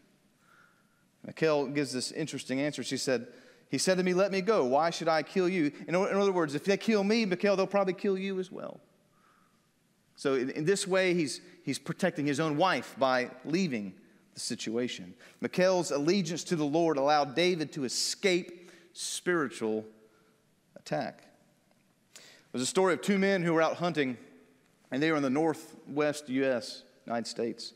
Michal 1.26 1.66
gives 1.66 1.92
this 1.92 2.12
interesting 2.12 2.60
answer. 2.60 2.82
She 2.82 2.96
said, 2.96 3.26
He 3.70 3.78
said 3.78 3.98
to 3.98 4.04
me, 4.04 4.14
Let 4.14 4.32
me 4.32 4.40
go. 4.40 4.64
Why 4.64 4.90
should 4.90 5.08
I 5.08 5.22
kill 5.22 5.48
you? 5.48 5.72
In, 5.88 5.94
other 5.94 6.32
words, 6.32 6.54
if 6.54 6.64
they 6.64 6.76
kill 6.76 7.04
me, 7.04 7.24
Michal, 7.24 7.56
they'll 7.56 7.66
probably 7.66 7.94
kill 7.94 8.18
you 8.18 8.38
as 8.40 8.50
well. 8.50 8.80
So, 10.16 10.34
in, 10.34 10.50
in 10.50 10.64
this 10.64 10.86
way, 10.86 11.14
he's, 11.14 11.40
he's 11.64 11.78
protecting 11.78 12.26
his 12.26 12.40
own 12.40 12.56
wife 12.56 12.94
by 12.98 13.30
leaving 13.44 13.94
the 14.34 14.40
situation. 14.40 15.14
Michal's 15.40 15.90
allegiance 15.90 16.44
to 16.44 16.56
the 16.56 16.64
Lord 16.64 16.98
allowed 16.98 17.34
David 17.34 17.72
to 17.72 17.84
escape 17.84 18.70
spiritual 18.92 19.84
attack. 20.76 21.24
There's 22.52 22.62
a 22.62 22.66
story 22.66 22.94
of 22.94 23.02
two 23.02 23.18
men 23.18 23.42
who 23.42 23.52
were 23.52 23.62
out 23.62 23.76
hunting, 23.76 24.16
and 24.92 25.02
they 25.02 25.10
were 25.10 25.16
in 25.16 25.22
the 25.22 25.30
northwest 25.30 26.28
U.S., 26.28 26.84
United 27.06 27.26
States. 27.26 27.72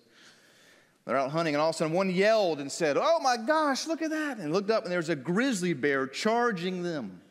They're 1.09 1.17
out 1.17 1.31
hunting, 1.31 1.55
and 1.55 1.63
all 1.63 1.71
of 1.71 1.75
a 1.75 1.79
sudden 1.79 1.95
one 1.95 2.11
yelled 2.11 2.61
and 2.61 2.71
said, 2.71 2.99
Oh 2.99 3.19
my 3.21 3.39
gosh, 3.39 3.87
look 3.87 4.03
at 4.03 4.11
that. 4.11 4.37
And 4.37 4.53
looked 4.53 4.69
up, 4.69 4.83
and 4.83 4.93
there's 4.93 5.09
a 5.09 5.17
grizzly 5.17 5.73
bear 5.73 6.07
charging 6.07 6.83
them. 6.83 7.23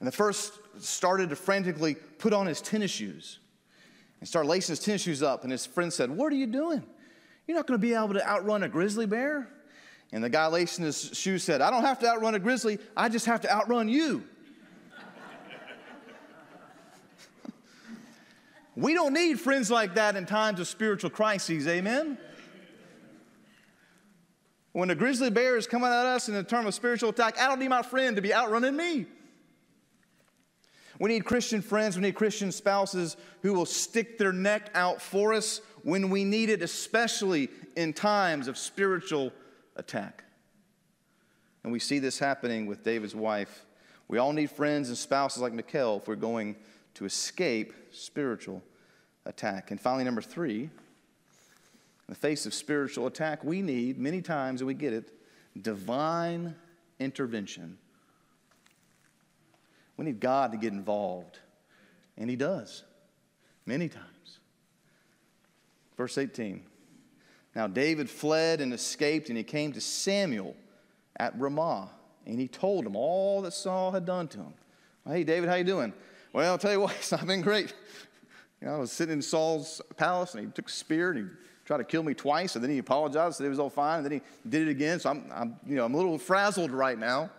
And 0.00 0.08
the 0.08 0.12
first 0.12 0.54
started 0.80 1.30
to 1.30 1.36
frantically 1.36 1.94
put 1.94 2.32
on 2.32 2.48
his 2.48 2.60
tennis 2.60 2.90
shoes 2.90 3.38
and 4.18 4.28
started 4.28 4.48
lacing 4.48 4.72
his 4.72 4.80
tennis 4.80 5.02
shoes 5.02 5.22
up. 5.22 5.44
And 5.44 5.52
his 5.52 5.64
friend 5.64 5.92
said, 5.92 6.10
What 6.10 6.32
are 6.32 6.36
you 6.36 6.48
doing? 6.48 6.82
You're 7.46 7.56
not 7.56 7.68
going 7.68 7.80
to 7.80 7.86
be 7.86 7.94
able 7.94 8.14
to 8.14 8.28
outrun 8.28 8.64
a 8.64 8.68
grizzly 8.68 9.06
bear. 9.06 9.48
And 10.10 10.24
the 10.24 10.28
guy 10.28 10.48
lacing 10.48 10.84
his 10.84 11.12
shoes 11.12 11.44
said, 11.44 11.60
I 11.60 11.70
don't 11.70 11.84
have 11.84 12.00
to 12.00 12.08
outrun 12.08 12.34
a 12.34 12.40
grizzly, 12.40 12.80
I 12.96 13.08
just 13.08 13.26
have 13.26 13.42
to 13.42 13.54
outrun 13.54 13.88
you. 13.88 14.24
We 18.78 18.94
don't 18.94 19.12
need 19.12 19.40
friends 19.40 19.72
like 19.72 19.96
that 19.96 20.14
in 20.14 20.24
times 20.24 20.60
of 20.60 20.68
spiritual 20.68 21.10
crises, 21.10 21.66
amen? 21.66 22.16
When 24.70 24.88
a 24.90 24.94
grizzly 24.94 25.30
bear 25.30 25.56
is 25.56 25.66
coming 25.66 25.88
at 25.88 26.06
us 26.06 26.28
in 26.28 26.36
a 26.36 26.44
term 26.44 26.64
of 26.64 26.72
spiritual 26.74 27.10
attack, 27.10 27.40
I 27.40 27.48
don't 27.48 27.58
need 27.58 27.70
my 27.70 27.82
friend 27.82 28.14
to 28.14 28.22
be 28.22 28.32
outrunning 28.32 28.76
me. 28.76 29.06
We 31.00 31.08
need 31.08 31.24
Christian 31.24 31.60
friends, 31.60 31.96
we 31.96 32.02
need 32.02 32.14
Christian 32.14 32.52
spouses 32.52 33.16
who 33.42 33.52
will 33.52 33.66
stick 33.66 34.16
their 34.16 34.32
neck 34.32 34.70
out 34.74 35.02
for 35.02 35.34
us 35.34 35.60
when 35.82 36.08
we 36.08 36.22
need 36.22 36.48
it, 36.48 36.62
especially 36.62 37.48
in 37.74 37.92
times 37.92 38.46
of 38.46 38.56
spiritual 38.56 39.32
attack. 39.74 40.22
And 41.64 41.72
we 41.72 41.80
see 41.80 41.98
this 41.98 42.20
happening 42.20 42.66
with 42.66 42.84
David's 42.84 43.14
wife. 43.16 43.66
We 44.06 44.18
all 44.18 44.32
need 44.32 44.52
friends 44.52 44.88
and 44.88 44.96
spouses 44.96 45.42
like 45.42 45.52
Michal 45.52 45.96
if 45.96 46.06
we're 46.06 46.14
going 46.14 46.54
to 46.98 47.04
escape 47.04 47.72
spiritual 47.92 48.60
attack. 49.24 49.70
And 49.70 49.80
finally, 49.80 50.02
number 50.02 50.20
three, 50.20 50.62
in 50.62 50.70
the 52.08 52.16
face 52.16 52.44
of 52.44 52.52
spiritual 52.52 53.06
attack, 53.06 53.44
we 53.44 53.62
need, 53.62 53.98
many 53.98 54.20
times, 54.20 54.60
and 54.60 54.66
we 54.66 54.74
get 54.74 54.92
it, 54.92 55.12
divine 55.62 56.56
intervention. 56.98 57.78
We 59.96 60.06
need 60.06 60.18
God 60.18 60.50
to 60.50 60.58
get 60.58 60.72
involved. 60.72 61.38
And 62.16 62.28
He 62.28 62.34
does, 62.34 62.82
many 63.64 63.88
times. 63.88 64.40
Verse 65.96 66.18
18. 66.18 66.64
Now 67.54 67.68
David 67.68 68.10
fled 68.10 68.60
and 68.60 68.72
escaped, 68.72 69.28
and 69.28 69.38
he 69.38 69.44
came 69.44 69.72
to 69.72 69.80
Samuel 69.80 70.56
at 71.16 71.38
Ramah, 71.38 71.90
and 72.26 72.40
he 72.40 72.48
told 72.48 72.84
him 72.84 72.96
all 72.96 73.42
that 73.42 73.52
Saul 73.52 73.92
had 73.92 74.04
done 74.04 74.26
to 74.28 74.38
him. 74.38 74.54
Hey, 75.06 75.22
David, 75.22 75.48
how 75.48 75.54
you 75.54 75.64
doing? 75.64 75.92
Well, 76.32 76.50
I'll 76.50 76.58
tell 76.58 76.72
you 76.72 76.80
what, 76.82 76.92
it's 76.92 77.12
not 77.12 77.26
been 77.26 77.40
great. 77.40 77.74
You 78.60 78.68
know, 78.68 78.74
I 78.74 78.78
was 78.78 78.92
sitting 78.92 79.14
in 79.14 79.22
Saul's 79.22 79.80
palace, 79.96 80.34
and 80.34 80.44
he 80.44 80.50
took 80.50 80.68
a 80.68 80.72
spear 80.72 81.10
and 81.10 81.18
he 81.18 81.34
tried 81.64 81.78
to 81.78 81.84
kill 81.84 82.02
me 82.02 82.14
twice, 82.14 82.54
and 82.54 82.64
then 82.64 82.70
he 82.70 82.78
apologized, 82.78 83.36
said 83.36 83.46
it 83.46 83.50
was 83.50 83.58
all 83.58 83.70
fine, 83.70 83.98
and 83.98 84.04
then 84.04 84.12
he 84.12 84.20
did 84.48 84.66
it 84.66 84.70
again. 84.70 84.98
So 84.98 85.10
I'm, 85.10 85.30
I'm 85.32 85.56
you 85.66 85.76
know, 85.76 85.84
I'm 85.84 85.94
a 85.94 85.96
little 85.96 86.18
frazzled 86.18 86.70
right 86.70 86.98
now. 86.98 87.30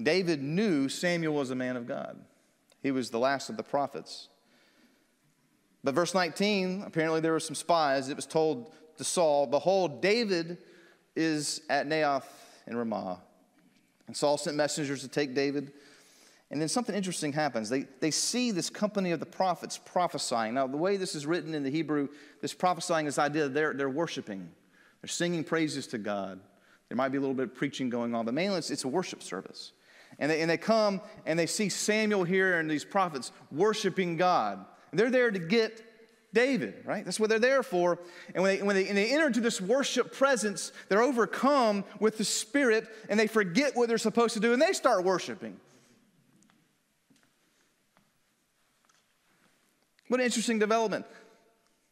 David 0.00 0.42
knew 0.42 0.88
Samuel 0.88 1.34
was 1.34 1.50
a 1.50 1.54
man 1.54 1.76
of 1.76 1.86
God. 1.86 2.18
He 2.82 2.90
was 2.90 3.10
the 3.10 3.18
last 3.18 3.50
of 3.50 3.56
the 3.56 3.62
prophets. 3.62 4.28
But 5.82 5.94
verse 5.94 6.14
19, 6.14 6.84
apparently 6.86 7.20
there 7.20 7.32
were 7.32 7.40
some 7.40 7.54
spies. 7.54 8.08
It 8.08 8.16
was 8.16 8.26
told 8.26 8.72
to 8.98 9.04
Saul, 9.04 9.46
Behold, 9.46 10.02
David 10.02 10.58
is 11.16 11.62
at 11.68 11.88
Naioth 11.88 12.24
in 12.66 12.76
Ramah. 12.76 13.20
And 14.10 14.16
Saul 14.16 14.36
sent 14.36 14.56
messengers 14.56 15.02
to 15.02 15.08
take 15.08 15.36
David. 15.36 15.70
And 16.50 16.60
then 16.60 16.66
something 16.66 16.96
interesting 16.96 17.32
happens. 17.32 17.68
They, 17.68 17.84
they 18.00 18.10
see 18.10 18.50
this 18.50 18.68
company 18.68 19.12
of 19.12 19.20
the 19.20 19.26
prophets 19.26 19.78
prophesying. 19.78 20.52
Now, 20.52 20.66
the 20.66 20.76
way 20.76 20.96
this 20.96 21.14
is 21.14 21.26
written 21.26 21.54
in 21.54 21.62
the 21.62 21.70
Hebrew, 21.70 22.08
this 22.40 22.52
prophesying 22.52 23.06
is 23.06 23.20
idea 23.20 23.44
that 23.44 23.54
they're, 23.54 23.72
they're 23.72 23.88
worshiping, 23.88 24.50
they're 25.00 25.08
singing 25.08 25.44
praises 25.44 25.86
to 25.86 25.98
God. 25.98 26.40
There 26.88 26.96
might 26.96 27.10
be 27.10 27.18
a 27.18 27.20
little 27.20 27.36
bit 27.36 27.44
of 27.44 27.54
preaching 27.54 27.88
going 27.88 28.12
on, 28.16 28.24
but 28.24 28.34
mainly 28.34 28.58
it's, 28.58 28.72
it's 28.72 28.82
a 28.82 28.88
worship 28.88 29.22
service. 29.22 29.70
And 30.18 30.28
they, 30.28 30.40
and 30.40 30.50
they 30.50 30.56
come 30.56 31.00
and 31.24 31.38
they 31.38 31.46
see 31.46 31.68
Samuel 31.68 32.24
here 32.24 32.58
and 32.58 32.68
these 32.68 32.84
prophets 32.84 33.30
worshiping 33.52 34.16
God. 34.16 34.66
And 34.90 34.98
they're 34.98 35.08
there 35.08 35.30
to 35.30 35.38
get 35.38 35.84
David, 36.32 36.82
right? 36.84 37.04
That's 37.04 37.18
what 37.18 37.28
they're 37.28 37.38
there 37.38 37.62
for. 37.62 37.98
And 38.34 38.42
when 38.42 38.56
they, 38.56 38.62
when 38.62 38.76
they, 38.76 38.88
and 38.88 38.96
they 38.96 39.10
enter 39.12 39.26
into 39.26 39.40
this 39.40 39.60
worship 39.60 40.12
presence, 40.12 40.72
they're 40.88 41.02
overcome 41.02 41.84
with 41.98 42.18
the 42.18 42.24
Spirit 42.24 42.86
and 43.08 43.18
they 43.18 43.26
forget 43.26 43.74
what 43.74 43.88
they're 43.88 43.98
supposed 43.98 44.34
to 44.34 44.40
do 44.40 44.52
and 44.52 44.62
they 44.62 44.72
start 44.72 45.04
worshiping. 45.04 45.58
What 50.08 50.20
an 50.20 50.26
interesting 50.26 50.58
development. 50.58 51.06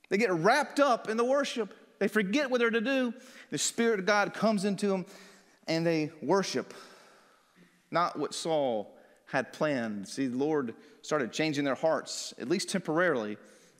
They 0.09 0.18
get 0.18 0.33
wrapped 0.33 0.80
up 0.80 1.09
in 1.09 1.16
the 1.16 1.25
worship. 1.25 1.75
They 1.99 2.09
forget 2.09 2.50
what 2.50 2.59
they're 2.59 2.71
to 2.71 2.80
do. 2.80 3.14
The 3.50 3.59
Spirit 3.59 4.00
of 4.00 4.07
God 4.07 4.35
comes 4.35 4.64
into 4.64 4.87
them 4.87 5.04
and 5.66 5.85
they 5.87 6.11
worship. 6.23 6.75
Not 7.90 8.18
what 8.18 8.35
Saul 8.35 8.95
had 9.26 9.52
planned. 9.52 10.09
See, 10.09 10.26
the 10.26 10.37
Lord 10.37 10.75
started 11.02 11.33
changing 11.33 11.64
their 11.64 11.75
hearts, 11.75 12.35
at 12.38 12.49
least 12.49 12.68
temporarily, 12.68 13.37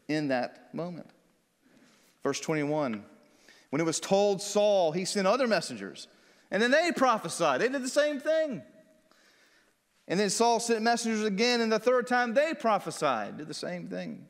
in 0.09 0.29
that 0.29 0.75
moment. 0.75 1.09
Verse 2.23 2.41
21 2.41 3.05
When 3.71 3.81
it 3.81 3.85
was 3.85 4.01
told 4.01 4.43
Saul, 4.43 4.93
he 4.93 5.05
sent 5.05 5.27
other 5.27 5.47
messengers, 5.47 6.09
and 6.51 6.63
then 6.63 6.71
they 6.71 6.91
prophesied. 6.93 7.61
They 7.61 7.69
did 7.69 7.83
the 7.83 7.89
same 7.89 8.21
thing. 8.21 8.63
And 10.09 10.19
then 10.19 10.31
Saul 10.31 10.59
sent 10.59 10.83
messengers 10.83 11.25
again, 11.25 11.61
and 11.61 11.71
the 11.71 11.79
third 11.79 12.07
time 12.07 12.33
they 12.33 12.55
prophesied, 12.55 13.37
did 13.37 13.47
the 13.47 13.55
same 13.55 13.89
thing. 13.89 14.27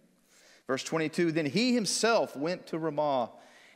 Verse 0.67 0.83
22 0.83 1.33
Then 1.33 1.47
he 1.47 1.73
himself 1.73 2.37
went 2.37 2.67
to 2.69 2.79
Ramah, 2.79 3.31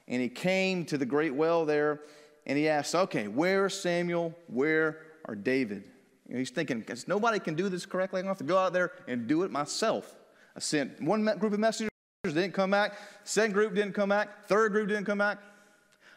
and 0.09 0.21
he 0.21 0.29
came 0.29 0.85
to 0.87 0.99
the 0.99 1.07
great 1.07 1.35
well 1.35 1.65
there, 1.65 2.01
and 2.45 2.59
he 2.59 2.69
asked, 2.69 2.95
Okay, 2.95 3.29
where 3.29 3.69
Samuel? 3.69 4.35
Where 4.49 4.99
are 5.27 5.37
David? 5.37 5.85
You 6.29 6.35
know, 6.35 6.39
he's 6.39 6.51
thinking, 6.51 6.81
because 6.81 7.07
nobody 7.07 7.39
can 7.39 7.55
do 7.55 7.69
this 7.69 7.87
correctly, 7.87 8.21
I'm 8.21 8.27
going 8.27 8.35
to 8.35 8.39
have 8.41 8.47
to 8.47 8.53
go 8.53 8.59
out 8.59 8.73
there 8.73 8.93
and 9.07 9.29
do 9.29 9.45
it 9.45 9.51
myself. 9.51 10.17
I 10.57 10.61
sent 10.61 11.01
one 11.01 11.25
group 11.39 11.53
of 11.53 11.61
messengers 11.61 11.92
didn't 12.23 12.53
come 12.53 12.71
back. 12.71 12.93
Second 13.25 13.53
group 13.53 13.75
didn't 13.75 13.95
come 13.95 14.11
back. 14.11 14.47
Third 14.47 14.71
group 14.71 14.87
didn't 14.87 15.07
come 15.07 15.19
back. 15.19 15.39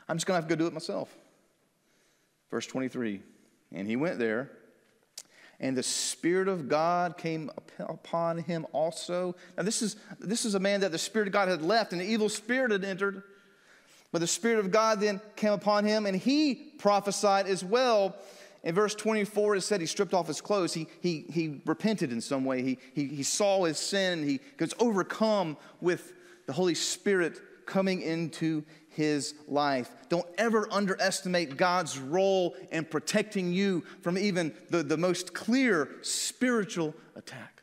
I'm 0.07 0.17
just 0.17 0.27
going 0.27 0.37
to 0.37 0.41
have 0.43 0.47
to 0.47 0.55
go 0.55 0.59
do 0.59 0.67
it 0.67 0.73
myself. 0.73 1.09
Verse 2.51 2.67
23. 2.67 3.21
And 3.73 3.87
he 3.87 3.95
went 3.95 4.19
there, 4.19 4.51
and 5.59 5.75
the 5.75 5.81
Spirit 5.81 6.47
of 6.47 6.69
God 6.69 7.17
came 7.17 7.49
upon 7.79 8.37
him 8.37 8.67
also. 8.71 9.35
Now, 9.57 9.63
this 9.63 9.81
is, 9.81 9.95
this 10.19 10.45
is 10.45 10.53
a 10.53 10.59
man 10.59 10.81
that 10.81 10.91
the 10.91 10.99
Spirit 10.99 11.27
of 11.27 11.33
God 11.33 11.47
had 11.47 11.63
left, 11.63 11.91
and 11.91 11.99
the 11.99 12.05
evil 12.05 12.29
spirit 12.29 12.71
had 12.71 12.85
entered. 12.85 13.23
But 14.11 14.19
the 14.19 14.27
Spirit 14.27 14.59
of 14.59 14.69
God 14.69 14.99
then 14.99 15.19
came 15.35 15.53
upon 15.53 15.85
him, 15.85 16.05
and 16.05 16.15
he 16.15 16.53
prophesied 16.77 17.47
as 17.47 17.63
well. 17.63 18.15
In 18.65 18.73
verse 18.73 18.95
24, 18.95 19.58
it 19.58 19.62
said 19.62 19.80
he 19.80 19.86
stripped 19.86 20.15
off 20.15 20.25
his 20.25 20.41
clothes. 20.41 20.73
He, 20.73 20.88
he, 20.99 21.25
he 21.30 21.62
repented 21.65 22.12
in 22.12 22.19
some 22.19 22.43
way. 22.43 22.63
He, 22.63 22.80
he, 22.93 23.06
he 23.06 23.23
saw 23.23 23.63
his 23.63 23.78
sin. 23.78 24.28
He 24.28 24.39
gets 24.58 24.73
overcome 24.80 25.56
with 25.82 26.13
the 26.47 26.54
Holy 26.54 26.73
Spirit 26.73 27.39
coming 27.67 28.01
into 28.01 28.63
his 28.89 29.36
life. 29.47 29.91
Don't 30.10 30.25
ever 30.39 30.67
underestimate 30.71 31.58
God's 31.58 31.99
role 31.99 32.56
in 32.71 32.86
protecting 32.86 33.54
you 33.54 33.84
from 34.01 34.17
even 34.17 34.51
the, 34.71 34.82
the 34.82 34.97
most 34.97 35.36
clear 35.36 35.89
spiritual 36.01 36.95
attack. 37.15 37.62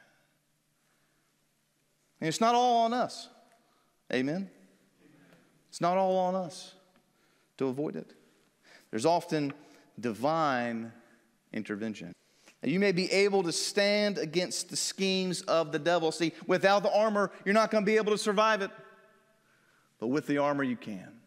And 2.21 2.29
it's 2.29 2.41
not 2.41 2.55
all 2.55 2.85
on 2.85 2.95
us. 2.95 3.29
Amen? 4.13 4.49
It's 5.69 5.81
not 5.81 5.97
all 5.97 6.17
on 6.17 6.37
us 6.37 6.75
to 7.59 7.67
avoid 7.67 7.97
it. 7.97 8.13
There's 8.91 9.07
often 9.07 9.53
divine 9.99 10.93
intervention. 11.53 12.13
You 12.65 12.79
may 12.79 12.93
be 12.93 13.11
able 13.11 13.43
to 13.43 13.53
stand 13.53 14.19
against 14.19 14.71
the 14.71 14.77
schemes 14.77 15.43
of 15.43 15.73
the 15.73 15.81
devil. 15.81 16.13
See, 16.13 16.33
without 16.47 16.85
the 16.85 16.93
armor, 16.93 17.33
you're 17.45 17.55
not 17.55 17.71
going 17.71 17.85
to 17.85 17.91
be 17.91 17.97
able 17.97 18.13
to 18.13 18.19
survive 18.19 18.63
it. 18.63 18.71
But 19.99 20.09
with 20.09 20.27
the 20.27 20.39
armor, 20.39 20.63
you 20.63 20.77
can. 20.77 21.21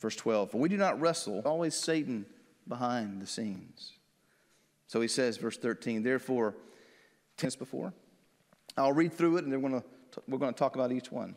Verse 0.00 0.16
12 0.16 0.50
For 0.50 0.58
we 0.58 0.68
do 0.68 0.76
not 0.76 1.00
wrestle, 1.00 1.42
always 1.44 1.74
Satan 1.74 2.26
behind 2.66 3.22
the 3.22 3.26
scenes. 3.26 3.92
So 4.86 5.00
he 5.00 5.08
says, 5.08 5.36
verse 5.36 5.56
13, 5.56 6.02
therefore, 6.02 6.54
tense 7.36 7.56
before. 7.56 7.92
I'll 8.76 8.92
read 8.92 9.12
through 9.12 9.38
it 9.38 9.44
and 9.44 9.52
we're 9.62 9.68
going 9.68 9.82
to, 9.82 10.22
we're 10.28 10.38
going 10.38 10.52
to 10.52 10.58
talk 10.58 10.74
about 10.74 10.92
each 10.92 11.10
one. 11.10 11.36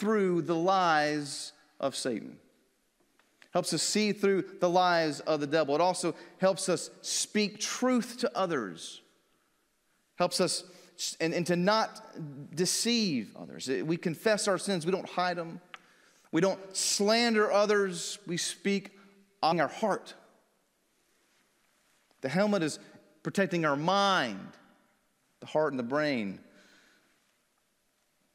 through 0.00 0.42
the 0.42 0.56
lies 0.56 1.52
of 1.78 1.94
Satan. 1.94 2.38
Helps 3.52 3.74
us 3.74 3.82
see 3.82 4.12
through 4.12 4.44
the 4.60 4.70
lies 4.70 5.20
of 5.20 5.40
the 5.40 5.46
devil. 5.46 5.74
It 5.74 5.80
also 5.80 6.14
helps 6.38 6.68
us 6.70 6.90
speak 7.02 7.60
truth 7.60 8.18
to 8.20 8.36
others. 8.36 9.02
Helps 10.16 10.40
us 10.40 10.64
and, 11.20 11.34
and 11.34 11.46
to 11.46 11.56
not 11.56 12.54
deceive 12.54 13.34
others. 13.38 13.68
We 13.68 13.96
confess 13.96 14.48
our 14.48 14.58
sins, 14.58 14.86
we 14.86 14.92
don't 14.92 15.08
hide 15.08 15.36
them. 15.36 15.60
We 16.32 16.40
don't 16.40 16.60
slander 16.76 17.50
others, 17.50 18.18
we 18.26 18.36
speak 18.36 18.90
on 19.42 19.60
our 19.60 19.68
heart. 19.68 20.14
The 22.20 22.28
helmet 22.28 22.62
is 22.62 22.78
protecting 23.22 23.64
our 23.64 23.76
mind, 23.76 24.48
the 25.40 25.46
heart, 25.46 25.72
and 25.72 25.78
the 25.78 25.84
brain. 25.84 26.38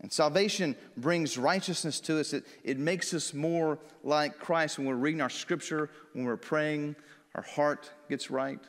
And 0.06 0.14
salvation 0.14 0.76
brings 0.98 1.36
righteousness 1.36 2.00
to 2.02 2.20
us. 2.20 2.32
It, 2.32 2.46
it 2.64 2.78
makes 2.78 3.12
us 3.12 3.34
more 3.34 3.80
like 4.04 4.38
Christ 4.38 4.78
when 4.78 4.86
we're 4.86 4.94
reading 4.94 5.20
our 5.20 5.32
scripture, 5.32 5.90
when 6.14 6.26
we're 6.26 6.38
praying, 6.38 6.96
our 7.34 7.42
heart 7.42 7.90
gets 8.08 8.30
right, 8.30 8.60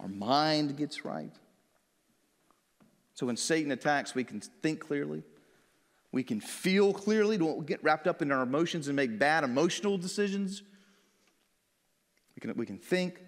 our 0.00 0.08
mind 0.08 0.76
gets 0.76 1.04
right. 1.04 1.30
So 3.14 3.26
when 3.26 3.36
Satan 3.36 3.70
attacks, 3.70 4.16
we 4.16 4.24
can 4.24 4.40
think 4.40 4.80
clearly. 4.80 5.22
We 6.10 6.24
can 6.24 6.40
feel 6.40 6.92
clearly. 6.92 7.38
Don't 7.38 7.64
get 7.64 7.84
wrapped 7.84 8.08
up 8.08 8.20
in 8.20 8.32
our 8.32 8.42
emotions 8.42 8.88
and 8.88 8.96
make 8.96 9.20
bad 9.20 9.44
emotional 9.44 9.96
decisions. 9.96 10.64
We 12.34 12.40
can, 12.40 12.56
we 12.56 12.66
can 12.66 12.78
think. 12.78 13.22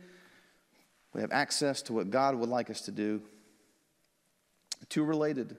We 1.14 1.20
have 1.20 1.30
access 1.30 1.82
to 1.82 1.92
what 1.92 2.10
God 2.10 2.34
would 2.34 2.48
like 2.48 2.68
us 2.68 2.80
to 2.80 2.90
do. 2.90 3.22
Two 4.88 5.04
related. 5.04 5.56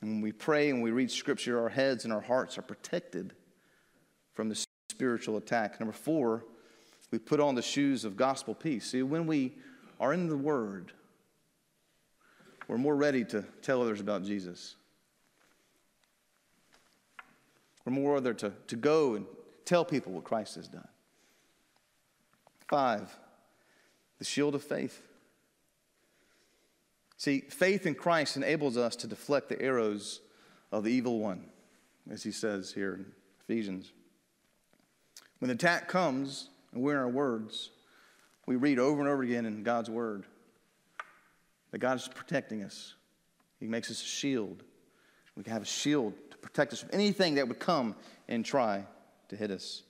And 0.00 0.10
when 0.10 0.20
we 0.20 0.32
pray 0.32 0.70
and 0.70 0.82
we 0.82 0.90
read 0.90 1.10
Scripture, 1.10 1.60
our 1.60 1.68
heads 1.68 2.04
and 2.04 2.12
our 2.12 2.20
hearts 2.20 2.56
are 2.56 2.62
protected 2.62 3.34
from 4.32 4.48
the 4.48 4.66
spiritual 4.88 5.36
attack. 5.36 5.78
Number 5.78 5.92
four, 5.92 6.44
we 7.10 7.18
put 7.18 7.40
on 7.40 7.54
the 7.54 7.62
shoes 7.62 8.04
of 8.04 8.16
gospel 8.16 8.54
peace. 8.54 8.90
See, 8.90 9.02
when 9.02 9.26
we 9.26 9.56
are 9.98 10.12
in 10.12 10.28
the 10.28 10.36
Word, 10.36 10.92
we're 12.68 12.78
more 12.78 12.96
ready 12.96 13.24
to 13.26 13.44
tell 13.62 13.82
others 13.82 14.00
about 14.00 14.24
Jesus. 14.24 14.76
We're 17.84 17.92
more 17.92 18.14
ready 18.20 18.34
to, 18.34 18.52
to 18.68 18.76
go 18.76 19.14
and 19.16 19.26
tell 19.64 19.84
people 19.84 20.12
what 20.12 20.24
Christ 20.24 20.54
has 20.54 20.68
done. 20.68 20.88
Five, 22.68 23.14
the 24.18 24.24
shield 24.24 24.54
of 24.54 24.62
faith. 24.62 25.02
See, 27.20 27.40
faith 27.40 27.84
in 27.84 27.96
Christ 27.96 28.38
enables 28.38 28.78
us 28.78 28.96
to 28.96 29.06
deflect 29.06 29.50
the 29.50 29.60
arrows 29.60 30.22
of 30.72 30.84
the 30.84 30.90
evil 30.90 31.18
one, 31.18 31.44
as 32.10 32.22
he 32.22 32.32
says 32.32 32.72
here 32.72 32.94
in 32.94 33.12
Ephesians. 33.42 33.92
When 35.38 35.50
the 35.50 35.54
attack 35.54 35.86
comes 35.86 36.48
and 36.72 36.82
we're 36.82 36.94
in 36.94 36.98
our 36.98 37.10
words, 37.10 37.72
we 38.46 38.56
read 38.56 38.78
over 38.78 39.00
and 39.00 39.08
over 39.10 39.22
again 39.22 39.44
in 39.44 39.62
God's 39.62 39.90
word 39.90 40.24
that 41.72 41.80
God 41.80 41.98
is 41.98 42.08
protecting 42.08 42.62
us. 42.62 42.94
He 43.58 43.66
makes 43.66 43.90
us 43.90 44.00
a 44.00 44.06
shield. 44.06 44.62
We 45.36 45.42
can 45.42 45.52
have 45.52 45.64
a 45.64 45.66
shield 45.66 46.14
to 46.30 46.38
protect 46.38 46.72
us 46.72 46.80
from 46.80 46.88
anything 46.94 47.34
that 47.34 47.46
would 47.46 47.60
come 47.60 47.96
and 48.30 48.46
try 48.46 48.86
to 49.28 49.36
hit 49.36 49.50
us. 49.50 49.82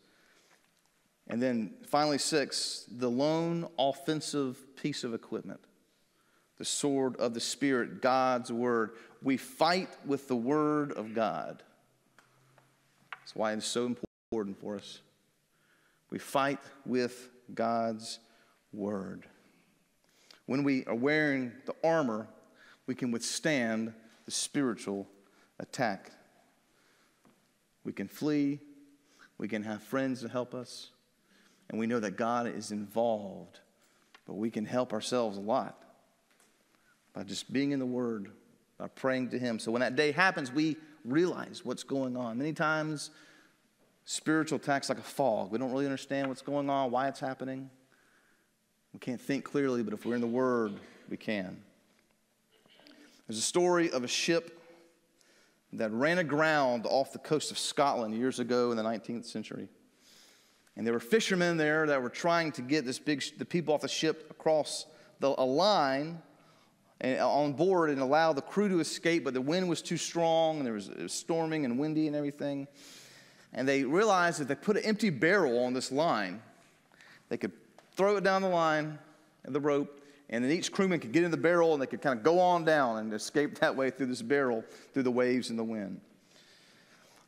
And 1.29 1.41
then 1.41 1.75
finally, 1.87 2.19
six, 2.19 2.87
the 2.91 3.09
lone 3.09 3.69
offensive 3.79 4.75
piece 4.75 5.05
of 5.05 5.15
equipment 5.15 5.61
the 6.61 6.65
sword 6.67 7.17
of 7.17 7.33
the 7.33 7.41
Spirit, 7.41 8.03
God's 8.03 8.53
word. 8.53 8.91
We 9.23 9.39
fight 9.39 9.89
with 10.05 10.29
the 10.29 10.37
word 10.37 10.93
of 10.93 11.15
God. 11.15 11.63
That's 13.19 13.35
why 13.35 13.55
it's 13.55 13.65
so 13.65 13.87
important 13.87 14.61
for 14.61 14.77
us. 14.77 15.01
We 16.11 16.19
fight 16.19 16.59
with 16.85 17.31
God's 17.55 18.19
word. 18.75 19.25
When 20.45 20.63
we 20.63 20.85
are 20.85 20.95
wearing 20.95 21.53
the 21.65 21.75
armor, 21.83 22.29
we 22.87 22.95
can 22.95 23.11
withstand 23.11 23.95
the 24.27 24.31
spiritual 24.31 25.09
attack. 25.61 26.13
We 27.85 27.95
can 27.95 28.07
flee, 28.07 28.59
we 29.39 29.49
can 29.49 29.63
have 29.63 29.83
friends 29.83 30.21
to 30.21 30.29
help 30.29 30.55
us, 30.55 30.91
and 31.71 31.81
we 31.81 31.87
know 31.87 32.01
that 32.01 32.19
God 32.19 32.47
is 32.47 32.71
involved. 32.71 33.61
But 34.27 34.35
we 34.35 34.51
can 34.51 34.67
help 34.67 34.93
ourselves 34.93 35.39
a 35.39 35.41
lot 35.41 35.87
by 37.13 37.23
just 37.23 37.53
being 37.53 37.73
in 37.73 37.79
the 37.79 37.87
Word, 37.87 38.31
by 38.79 38.89
praying 38.89 39.31
to 39.31 39.39
Him. 39.39 39.59
So 39.59 39.71
when 39.73 39.81
that 39.81 39.97
day 39.97 40.13
happens, 40.13 40.53
we 40.53 40.77
realize 41.05 41.65
what's 41.65 41.83
going 41.83 42.17
on. 42.17 42.39
Many 42.39 42.53
times, 42.53 43.11
spiritual 44.05 44.57
attacks 44.57 44.89
like 44.89 44.99
a 44.99 45.03
fog. 45.03 45.51
We 45.51 45.59
don't 45.59 45.73
really 45.73 45.87
understand 45.87 46.29
what's 46.29 46.43
going 46.43 46.69
on, 46.71 46.91
why 46.91 47.09
it's 47.09 47.21
happening. 47.21 47.71
We 48.93 48.99
can't 48.99 49.21
think 49.21 49.45
clearly, 49.45 49.83
but 49.83 49.95
if 49.95 50.05
we're 50.05 50.15
in 50.15 50.21
the 50.21 50.27
Word, 50.27 50.75
we 51.09 51.17
can. 51.17 51.63
There's 53.27 53.39
a 53.39 53.43
story 53.43 53.91
of 53.91 54.03
a 54.03 54.09
ship 54.09 54.59
that 55.75 55.93
ran 55.93 56.19
aground 56.19 56.85
off 56.87 57.13
the 57.13 57.19
coast 57.19 57.53
of 57.53 57.59
Scotland 57.59 58.15
years 58.17 58.41
ago 58.41 58.73
in 58.73 58.77
the 58.77 58.83
19th 58.83 59.25
century. 59.25 59.69
And 60.77 60.87
there 60.87 60.93
were 60.93 61.01
fishermen 61.01 61.57
there 61.57 61.87
that 61.87 62.03
were 62.03 62.09
trying 62.09 62.53
to 62.53 62.63
get 62.63 62.85
this 62.85 62.99
big, 62.99 63.23
the 63.39 63.45
people 63.45 63.75
off 63.75 63.83
the 63.83 63.89
ship 63.89 64.27
across 64.31 64.87
the, 65.21 65.29
a 65.29 65.45
line 65.45 66.21
and, 67.01 67.21
on 67.21 67.53
board 67.53 67.91
and 67.91 68.01
allow 68.01 68.33
the 68.33 68.43
crew 68.43 68.69
to 68.69 68.81
escape, 68.81 69.25
but 69.25 69.35
the 69.35 69.41
wind 69.41 69.69
was 69.69 69.83
too 69.83 69.97
strong 69.97 70.59
and 70.59 70.67
there 70.67 70.75
was, 70.75 70.89
was 70.91 71.13
storming 71.13 71.65
and 71.65 71.79
windy 71.79 72.07
and 72.07 72.17
everything. 72.17 72.67
And 73.53 73.69
they 73.69 73.85
realized 73.85 74.41
that 74.41 74.49
they 74.49 74.55
put 74.55 74.77
an 74.77 74.85
empty 74.85 75.11
barrel 75.11 75.65
on 75.65 75.73
this 75.73 75.91
line. 75.91 76.41
They 77.29 77.37
could 77.37 77.53
throw 77.97 78.17
it 78.17 78.25
down 78.25 78.43
the 78.43 78.49
line 78.49 78.99
and 79.45 79.55
the 79.55 79.61
rope, 79.61 80.03
and 80.29 80.45
then 80.45 80.53
each 80.53 80.71
crewman 80.71 81.01
could 81.01 81.13
get 81.13 81.25
in 81.25 81.31
the 81.31 81.37
barrel 81.37 81.73
and 81.73 81.83
they 81.83 81.87
could 81.87 82.03
kind 82.03 82.19
of 82.19 82.25
go 82.25 82.39
on 82.39 82.65
down 82.65 82.99
and 82.99 83.13
escape 83.13 83.59
that 83.61 83.75
way 83.75 83.91
through 83.91 84.07
this 84.07 84.23
barrel, 84.23 84.65
through 84.93 85.03
the 85.03 85.11
waves 85.11 85.51
and 85.51 85.59
the 85.59 85.65
wind. 85.65 86.01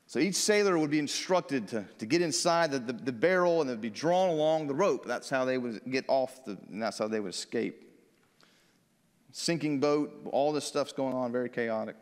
So 0.06 0.18
each 0.18 0.34
sailor 0.34 0.78
would 0.78 0.90
be 0.90 0.98
instructed 0.98 1.68
to, 1.68 1.84
to 1.98 2.06
get 2.06 2.20
inside 2.20 2.70
the, 2.70 2.78
the, 2.78 2.92
the 2.92 3.12
barrel 3.12 3.62
and 3.62 3.70
they'd 3.70 3.80
be 3.80 3.90
drawn 3.90 4.28
along 4.28 4.66
the 4.66 4.74
rope. 4.74 5.06
That's 5.06 5.30
how 5.30 5.46
they 5.46 5.56
would 5.56 5.80
get 5.90 6.04
off, 6.06 6.44
the, 6.44 6.58
and 6.70 6.82
that's 6.82 6.98
how 6.98 7.08
they 7.08 7.18
would 7.18 7.30
escape. 7.30 7.91
Sinking 9.32 9.80
boat, 9.80 10.28
all 10.30 10.52
this 10.52 10.64
stuff's 10.64 10.92
going 10.92 11.14
on, 11.14 11.32
very 11.32 11.48
chaotic. 11.48 11.96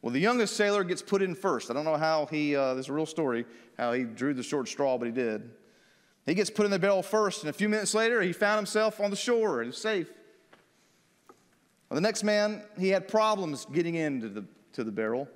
Well, 0.00 0.12
the 0.12 0.20
youngest 0.20 0.56
sailor 0.56 0.82
gets 0.84 1.02
put 1.02 1.22
in 1.22 1.34
first. 1.34 1.70
I 1.70 1.74
don't 1.74 1.84
know 1.84 1.96
how 1.96 2.26
he, 2.26 2.56
uh, 2.56 2.74
this 2.74 2.86
is 2.86 2.90
a 2.90 2.92
real 2.94 3.06
story, 3.06 3.44
how 3.76 3.92
he 3.92 4.04
drew 4.04 4.32
the 4.32 4.42
short 4.42 4.68
straw, 4.68 4.96
but 4.96 5.06
he 5.06 5.12
did. 5.12 5.50
He 6.24 6.34
gets 6.34 6.50
put 6.50 6.64
in 6.64 6.70
the 6.70 6.78
barrel 6.78 7.02
first, 7.02 7.42
and 7.42 7.50
a 7.50 7.52
few 7.52 7.68
minutes 7.68 7.94
later, 7.94 8.22
he 8.22 8.32
found 8.32 8.58
himself 8.58 9.00
on 9.00 9.10
the 9.10 9.16
shore 9.16 9.62
and 9.62 9.74
safe. 9.74 10.10
Well, 11.88 11.96
the 11.96 12.00
next 12.00 12.22
man, 12.22 12.62
he 12.78 12.88
had 12.88 13.08
problems 13.08 13.66
getting 13.66 13.94
into 13.94 14.28
the, 14.28 14.44
to 14.72 14.84
the 14.84 14.92
barrel. 14.92 15.28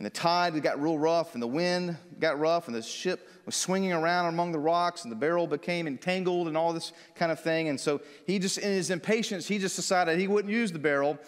And 0.00 0.06
the 0.06 0.10
tide 0.10 0.62
got 0.62 0.80
real 0.80 0.96
rough, 0.96 1.34
and 1.34 1.42
the 1.42 1.46
wind 1.46 1.94
got 2.18 2.40
rough, 2.40 2.68
and 2.68 2.74
the 2.74 2.80
ship 2.80 3.28
was 3.44 3.54
swinging 3.54 3.92
around 3.92 4.28
among 4.32 4.50
the 4.50 4.58
rocks, 4.58 5.02
and 5.02 5.12
the 5.12 5.16
barrel 5.16 5.46
became 5.46 5.86
entangled, 5.86 6.48
and 6.48 6.56
all 6.56 6.72
this 6.72 6.94
kind 7.14 7.30
of 7.30 7.38
thing. 7.38 7.68
And 7.68 7.78
so 7.78 8.00
he 8.26 8.38
just, 8.38 8.56
in 8.56 8.72
his 8.72 8.88
impatience, 8.88 9.46
he 9.46 9.58
just 9.58 9.76
decided 9.76 10.18
he 10.18 10.26
wouldn't 10.26 10.54
use 10.54 10.72
the 10.72 10.78
barrel. 10.78 11.18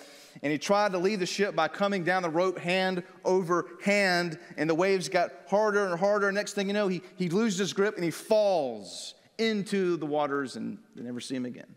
And 0.42 0.50
he 0.50 0.56
tried 0.56 0.92
to 0.92 0.98
leave 0.98 1.20
the 1.20 1.26
ship 1.26 1.54
by 1.54 1.68
coming 1.68 2.02
down 2.02 2.22
the 2.22 2.30
rope 2.30 2.58
hand 2.58 3.02
over 3.26 3.66
hand, 3.84 4.38
and 4.56 4.70
the 4.70 4.74
waves 4.74 5.10
got 5.10 5.32
harder 5.50 5.84
and 5.84 6.00
harder. 6.00 6.32
Next 6.32 6.54
thing 6.54 6.68
you 6.68 6.72
know, 6.72 6.88
he, 6.88 7.02
he 7.16 7.28
loses 7.28 7.58
his 7.58 7.74
grip 7.74 7.96
and 7.96 8.04
he 8.04 8.10
falls 8.10 9.12
into 9.36 9.98
the 9.98 10.06
waters, 10.06 10.56
and 10.56 10.78
they 10.96 11.02
never 11.02 11.20
see 11.20 11.36
him 11.36 11.44
again. 11.44 11.74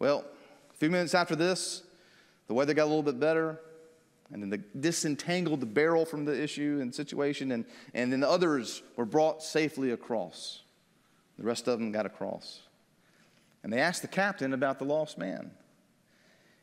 Well, 0.00 0.24
a 0.68 0.76
few 0.78 0.90
minutes 0.90 1.14
after 1.14 1.36
this, 1.36 1.84
the 2.48 2.54
weather 2.54 2.74
got 2.74 2.86
a 2.86 2.90
little 2.90 3.04
bit 3.04 3.20
better, 3.20 3.60
and 4.32 4.42
then 4.42 4.50
they 4.50 4.60
disentangled 4.78 5.60
the 5.60 5.66
barrel 5.66 6.04
from 6.04 6.24
the 6.24 6.40
issue 6.40 6.78
and 6.80 6.94
situation, 6.94 7.52
and, 7.52 7.64
and 7.94 8.12
then 8.12 8.20
the 8.20 8.28
others 8.28 8.82
were 8.96 9.04
brought 9.04 9.42
safely 9.42 9.90
across. 9.90 10.62
The 11.38 11.44
rest 11.44 11.68
of 11.68 11.78
them 11.78 11.90
got 11.90 12.06
across. 12.06 12.60
And 13.62 13.72
they 13.72 13.80
asked 13.80 14.02
the 14.02 14.08
captain 14.08 14.52
about 14.52 14.78
the 14.78 14.84
lost 14.84 15.18
man. 15.18 15.50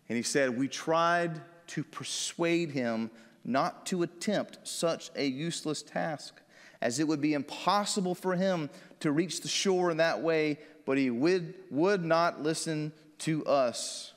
And 0.10 0.16
he 0.16 0.24
said, 0.24 0.58
We 0.58 0.68
tried 0.68 1.42
to 1.68 1.84
persuade 1.84 2.72
him 2.72 3.12
not 3.44 3.86
to 3.88 4.04
attempt 4.04 4.60
such 4.64 5.12
a 5.16 5.26
useless 5.26 5.82
task, 5.82 6.42
as 6.82 7.00
it 7.00 7.08
would 7.08 7.22
be 7.22 7.34
impossible 7.34 8.16
for 8.16 8.36
him 8.36 8.70
to 9.00 9.12
reach 9.12 9.42
the 9.42 9.48
shore 9.48 9.92
in 9.92 9.98
that 9.98 10.22
way, 10.22 10.60
but 10.86 10.98
he 10.98 11.10
would, 11.10 11.54
would 11.70 12.04
not 12.04 12.42
listen 12.42 12.92
to 13.20 13.46
us. 13.46 14.14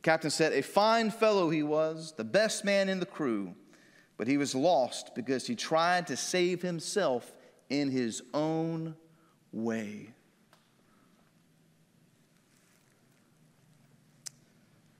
The 0.00 0.04
captain 0.04 0.30
said, 0.30 0.54
A 0.54 0.62
fine 0.62 1.10
fellow 1.10 1.50
he 1.50 1.62
was, 1.62 2.14
the 2.16 2.24
best 2.24 2.64
man 2.64 2.88
in 2.88 3.00
the 3.00 3.06
crew, 3.06 3.54
but 4.16 4.26
he 4.26 4.38
was 4.38 4.54
lost 4.54 5.14
because 5.14 5.46
he 5.46 5.54
tried 5.54 6.06
to 6.06 6.16
save 6.16 6.62
himself 6.62 7.30
in 7.68 7.90
his 7.90 8.22
own 8.32 8.96
way. 9.52 10.14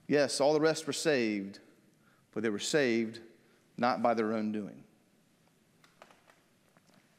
Yes, 0.07 0.39
all 0.39 0.53
the 0.53 0.61
rest 0.61 0.85
were 0.85 0.93
saved, 0.93 1.57
but 2.31 2.43
they 2.43 2.49
were 2.49 2.59
saved 2.59 3.21
not 3.77 4.03
by 4.03 4.13
their 4.13 4.33
own 4.33 4.51
doing. 4.51 4.83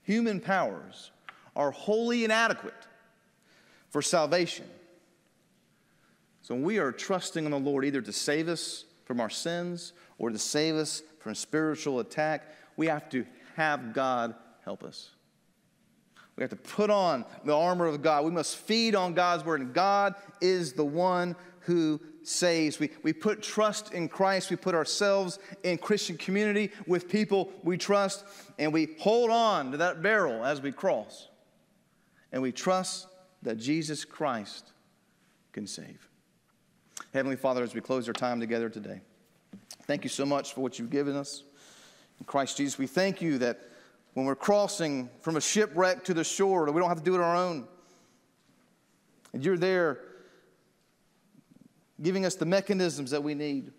Human 0.05 0.38
powers 0.38 1.11
are 1.57 1.73
wholly 1.73 2.25
inadequate 2.25 2.87
for 3.90 4.03
salvation. 4.03 4.66
So 6.42 6.55
when 6.55 6.64
we 6.64 6.78
are 6.78 6.92
trusting 6.92 7.44
on 7.44 7.50
the 7.52 7.59
Lord 7.59 7.85
either 7.85 8.02
to 8.02 8.12
save 8.12 8.48
us 8.48 8.85
from 9.05 9.20
our 9.20 9.31
sins 9.31 9.92
or 10.18 10.31
to 10.31 10.38
save 10.38 10.74
us 10.74 11.02
from 11.20 11.35
spiritual 11.35 12.00
attack, 12.00 12.52
we 12.76 12.88
have 12.88 13.09
to 13.11 13.24
have 13.55 13.92
God 13.92 14.35
help 14.64 14.83
us. 14.83 15.11
We 16.37 16.42
have 16.42 16.50
to 16.50 16.57
put 16.57 16.90
on 16.90 17.24
the 17.44 17.57
armor 17.57 17.87
of 17.87 18.02
God. 18.02 18.24
We 18.24 18.31
must 18.31 18.57
feed 18.57 18.94
on 18.94 19.14
God's 19.14 19.44
word, 19.44 19.61
and 19.61 19.74
God 19.74 20.14
is 20.40 20.72
the 20.72 20.85
one 20.85 21.37
who 21.61 22.00
saves. 22.22 22.78
We, 22.78 22.90
we 23.02 23.12
put 23.12 23.42
trust 23.42 23.92
in 23.92 24.09
Christ. 24.09 24.50
We 24.50 24.57
put 24.57 24.74
ourselves 24.74 25.38
in 25.62 25.78
Christian 25.78 26.16
community 26.16 26.70
with 26.87 27.09
people 27.09 27.52
we 27.62 27.76
trust, 27.76 28.24
and 28.59 28.72
we 28.72 28.96
hold 28.98 29.31
on 29.31 29.72
to 29.72 29.76
that 29.76 30.02
barrel 30.02 30.44
as 30.44 30.61
we 30.61 30.72
cross. 30.72 31.28
And 32.33 32.40
we 32.40 32.50
trust 32.50 33.07
that 33.42 33.59
Jesus 33.59 34.05
Christ 34.05 34.72
can 35.52 35.66
save. 35.66 36.09
Heavenly 37.12 37.37
Father, 37.37 37.62
as 37.62 37.75
we 37.75 37.83
close 37.83 38.09
our 38.09 38.14
time 38.14 38.40
together 38.40 38.70
today, 38.70 39.03
thank 39.83 40.03
you 40.03 40.09
so 40.09 40.25
much 40.25 40.55
for 40.55 40.62
what 40.62 40.79
you've 40.79 40.88
given 40.88 41.14
us. 41.14 41.42
In 42.18 42.25
Christ 42.25 42.57
Jesus, 42.57 42.79
we 42.79 42.87
thank 42.87 43.20
you 43.20 43.37
that 43.37 43.61
when 44.14 44.25
we're 44.25 44.35
crossing 44.35 45.11
from 45.20 45.37
a 45.37 45.40
shipwreck 45.40 46.05
to 46.05 46.14
the 46.14 46.25
shore, 46.25 46.64
we 46.72 46.81
don't 46.81 46.88
have 46.88 46.98
to 46.98 47.05
do 47.05 47.14
it 47.14 47.18
on 47.18 47.25
our 47.25 47.37
own. 47.37 47.68
And 49.35 49.44
you're 49.44 49.59
there 49.59 49.98
giving 52.01 52.25
us 52.25 52.35
the 52.35 52.46
mechanisms 52.46 53.11
that 53.11 53.22
we 53.22 53.35
need. 53.35 53.72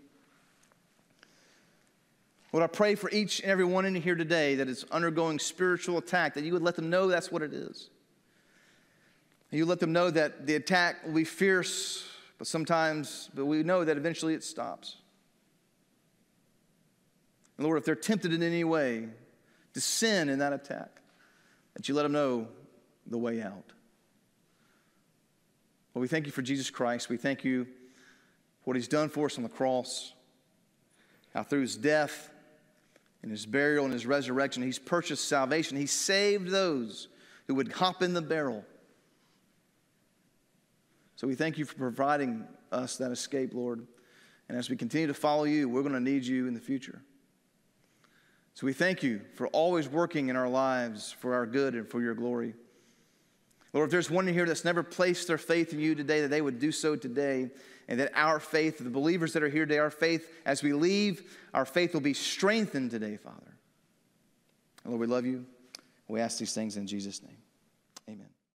Lord, 2.51 2.63
I 2.63 2.67
pray 2.67 2.93
for 2.93 3.09
each 3.09 3.39
and 3.39 3.49
every 3.49 3.65
one 3.65 3.85
in 3.85 3.95
here 3.95 4.13
today 4.13 4.53
that 4.55 4.67
is 4.67 4.85
undergoing 4.91 5.39
spiritual 5.39 5.97
attack, 5.97 6.35
that 6.35 6.43
you 6.43 6.53
would 6.53 6.61
let 6.61 6.75
them 6.75 6.91
know 6.91 7.07
that's 7.07 7.31
what 7.31 7.41
it 7.41 7.51
is. 7.51 7.89
You 9.49 9.65
let 9.65 9.79
them 9.79 9.91
know 9.91 10.11
that 10.11 10.45
the 10.45 10.53
attack 10.53 11.03
will 11.03 11.13
be 11.13 11.23
fierce, 11.23 12.07
but 12.43 12.47
sometimes, 12.49 13.29
but 13.33 13.45
we 13.45 13.63
know 13.63 13.85
that 13.85 13.95
eventually 13.95 14.33
it 14.33 14.43
stops. 14.43 14.97
And 17.55 17.65
Lord, 17.65 17.77
if 17.77 17.85
they're 17.85 17.95
tempted 17.95 18.33
in 18.33 18.43
any 18.43 18.65
way 18.65 19.07
to 19.73 19.79
sin 19.79 20.27
in 20.27 20.39
that 20.39 20.51
attack, 20.51 20.89
that 21.73 21.87
you 21.87 21.95
let 21.95 22.03
them 22.03 22.11
know 22.11 22.49
the 23.07 23.17
way 23.17 23.41
out. 23.41 23.71
Well, 25.93 26.01
we 26.01 26.09
thank 26.09 26.25
you 26.25 26.33
for 26.33 26.41
Jesus 26.41 26.69
Christ. 26.69 27.07
We 27.07 27.15
thank 27.15 27.45
you 27.45 27.63
for 27.63 28.65
what 28.65 28.75
he's 28.75 28.89
done 28.89 29.07
for 29.07 29.27
us 29.27 29.37
on 29.37 29.43
the 29.43 29.49
cross, 29.49 30.11
how 31.33 31.43
through 31.43 31.61
his 31.61 31.77
death 31.77 32.29
and 33.21 33.31
his 33.31 33.45
burial 33.45 33.85
and 33.85 33.93
his 33.93 34.05
resurrection, 34.05 34.63
he's 34.63 34.79
purchased 34.79 35.29
salvation. 35.29 35.77
He 35.77 35.85
saved 35.85 36.49
those 36.49 37.07
who 37.47 37.55
would 37.55 37.71
hop 37.71 38.03
in 38.03 38.13
the 38.13 38.21
barrel. 38.21 38.65
So 41.23 41.27
we 41.27 41.35
thank 41.35 41.57
you 41.57 41.63
for 41.63 41.75
providing 41.75 42.45
us 42.73 42.97
that 42.97 43.09
escape, 43.09 43.53
Lord. 43.53 43.87
And 44.49 44.57
as 44.57 44.69
we 44.69 44.75
continue 44.75 45.07
to 45.07 45.13
follow 45.13 45.45
you, 45.45 45.69
we're 45.69 45.81
going 45.81 45.93
to 45.93 46.01
need 46.01 46.25
you 46.25 46.47
in 46.47 46.53
the 46.53 46.59
future. 46.59 47.01
So 48.55 48.65
we 48.65 48.73
thank 48.73 49.03
you 49.03 49.21
for 49.35 49.47
always 49.47 49.87
working 49.87 50.27
in 50.27 50.35
our 50.35 50.49
lives 50.49 51.13
for 51.13 51.33
our 51.33 51.45
good 51.45 51.75
and 51.75 51.87
for 51.87 52.01
your 52.01 52.13
glory. 52.13 52.55
Lord, 53.71 53.87
if 53.87 53.91
there's 53.91 54.11
one 54.11 54.27
in 54.27 54.33
here 54.33 54.45
that's 54.45 54.65
never 54.65 54.83
placed 54.83 55.29
their 55.29 55.37
faith 55.37 55.71
in 55.71 55.79
you 55.79 55.95
today, 55.95 56.19
that 56.19 56.27
they 56.27 56.41
would 56.41 56.59
do 56.59 56.73
so 56.73 56.97
today, 56.97 57.49
and 57.87 58.01
that 58.01 58.11
our 58.15 58.41
faith, 58.41 58.79
the 58.79 58.89
believers 58.89 59.31
that 59.31 59.43
are 59.43 59.49
here 59.49 59.65
today, 59.65 59.79
our 59.79 59.89
faith, 59.89 60.27
as 60.45 60.61
we 60.61 60.73
leave, 60.73 61.37
our 61.53 61.63
faith 61.63 61.93
will 61.93 62.01
be 62.01 62.13
strengthened 62.13 62.91
today, 62.91 63.15
Father. 63.15 63.55
Lord, 64.83 64.99
we 64.99 65.07
love 65.07 65.25
you. 65.25 65.45
We 66.09 66.19
ask 66.19 66.37
these 66.37 66.53
things 66.53 66.75
in 66.75 66.85
Jesus' 66.85 67.23
name. 67.23 67.37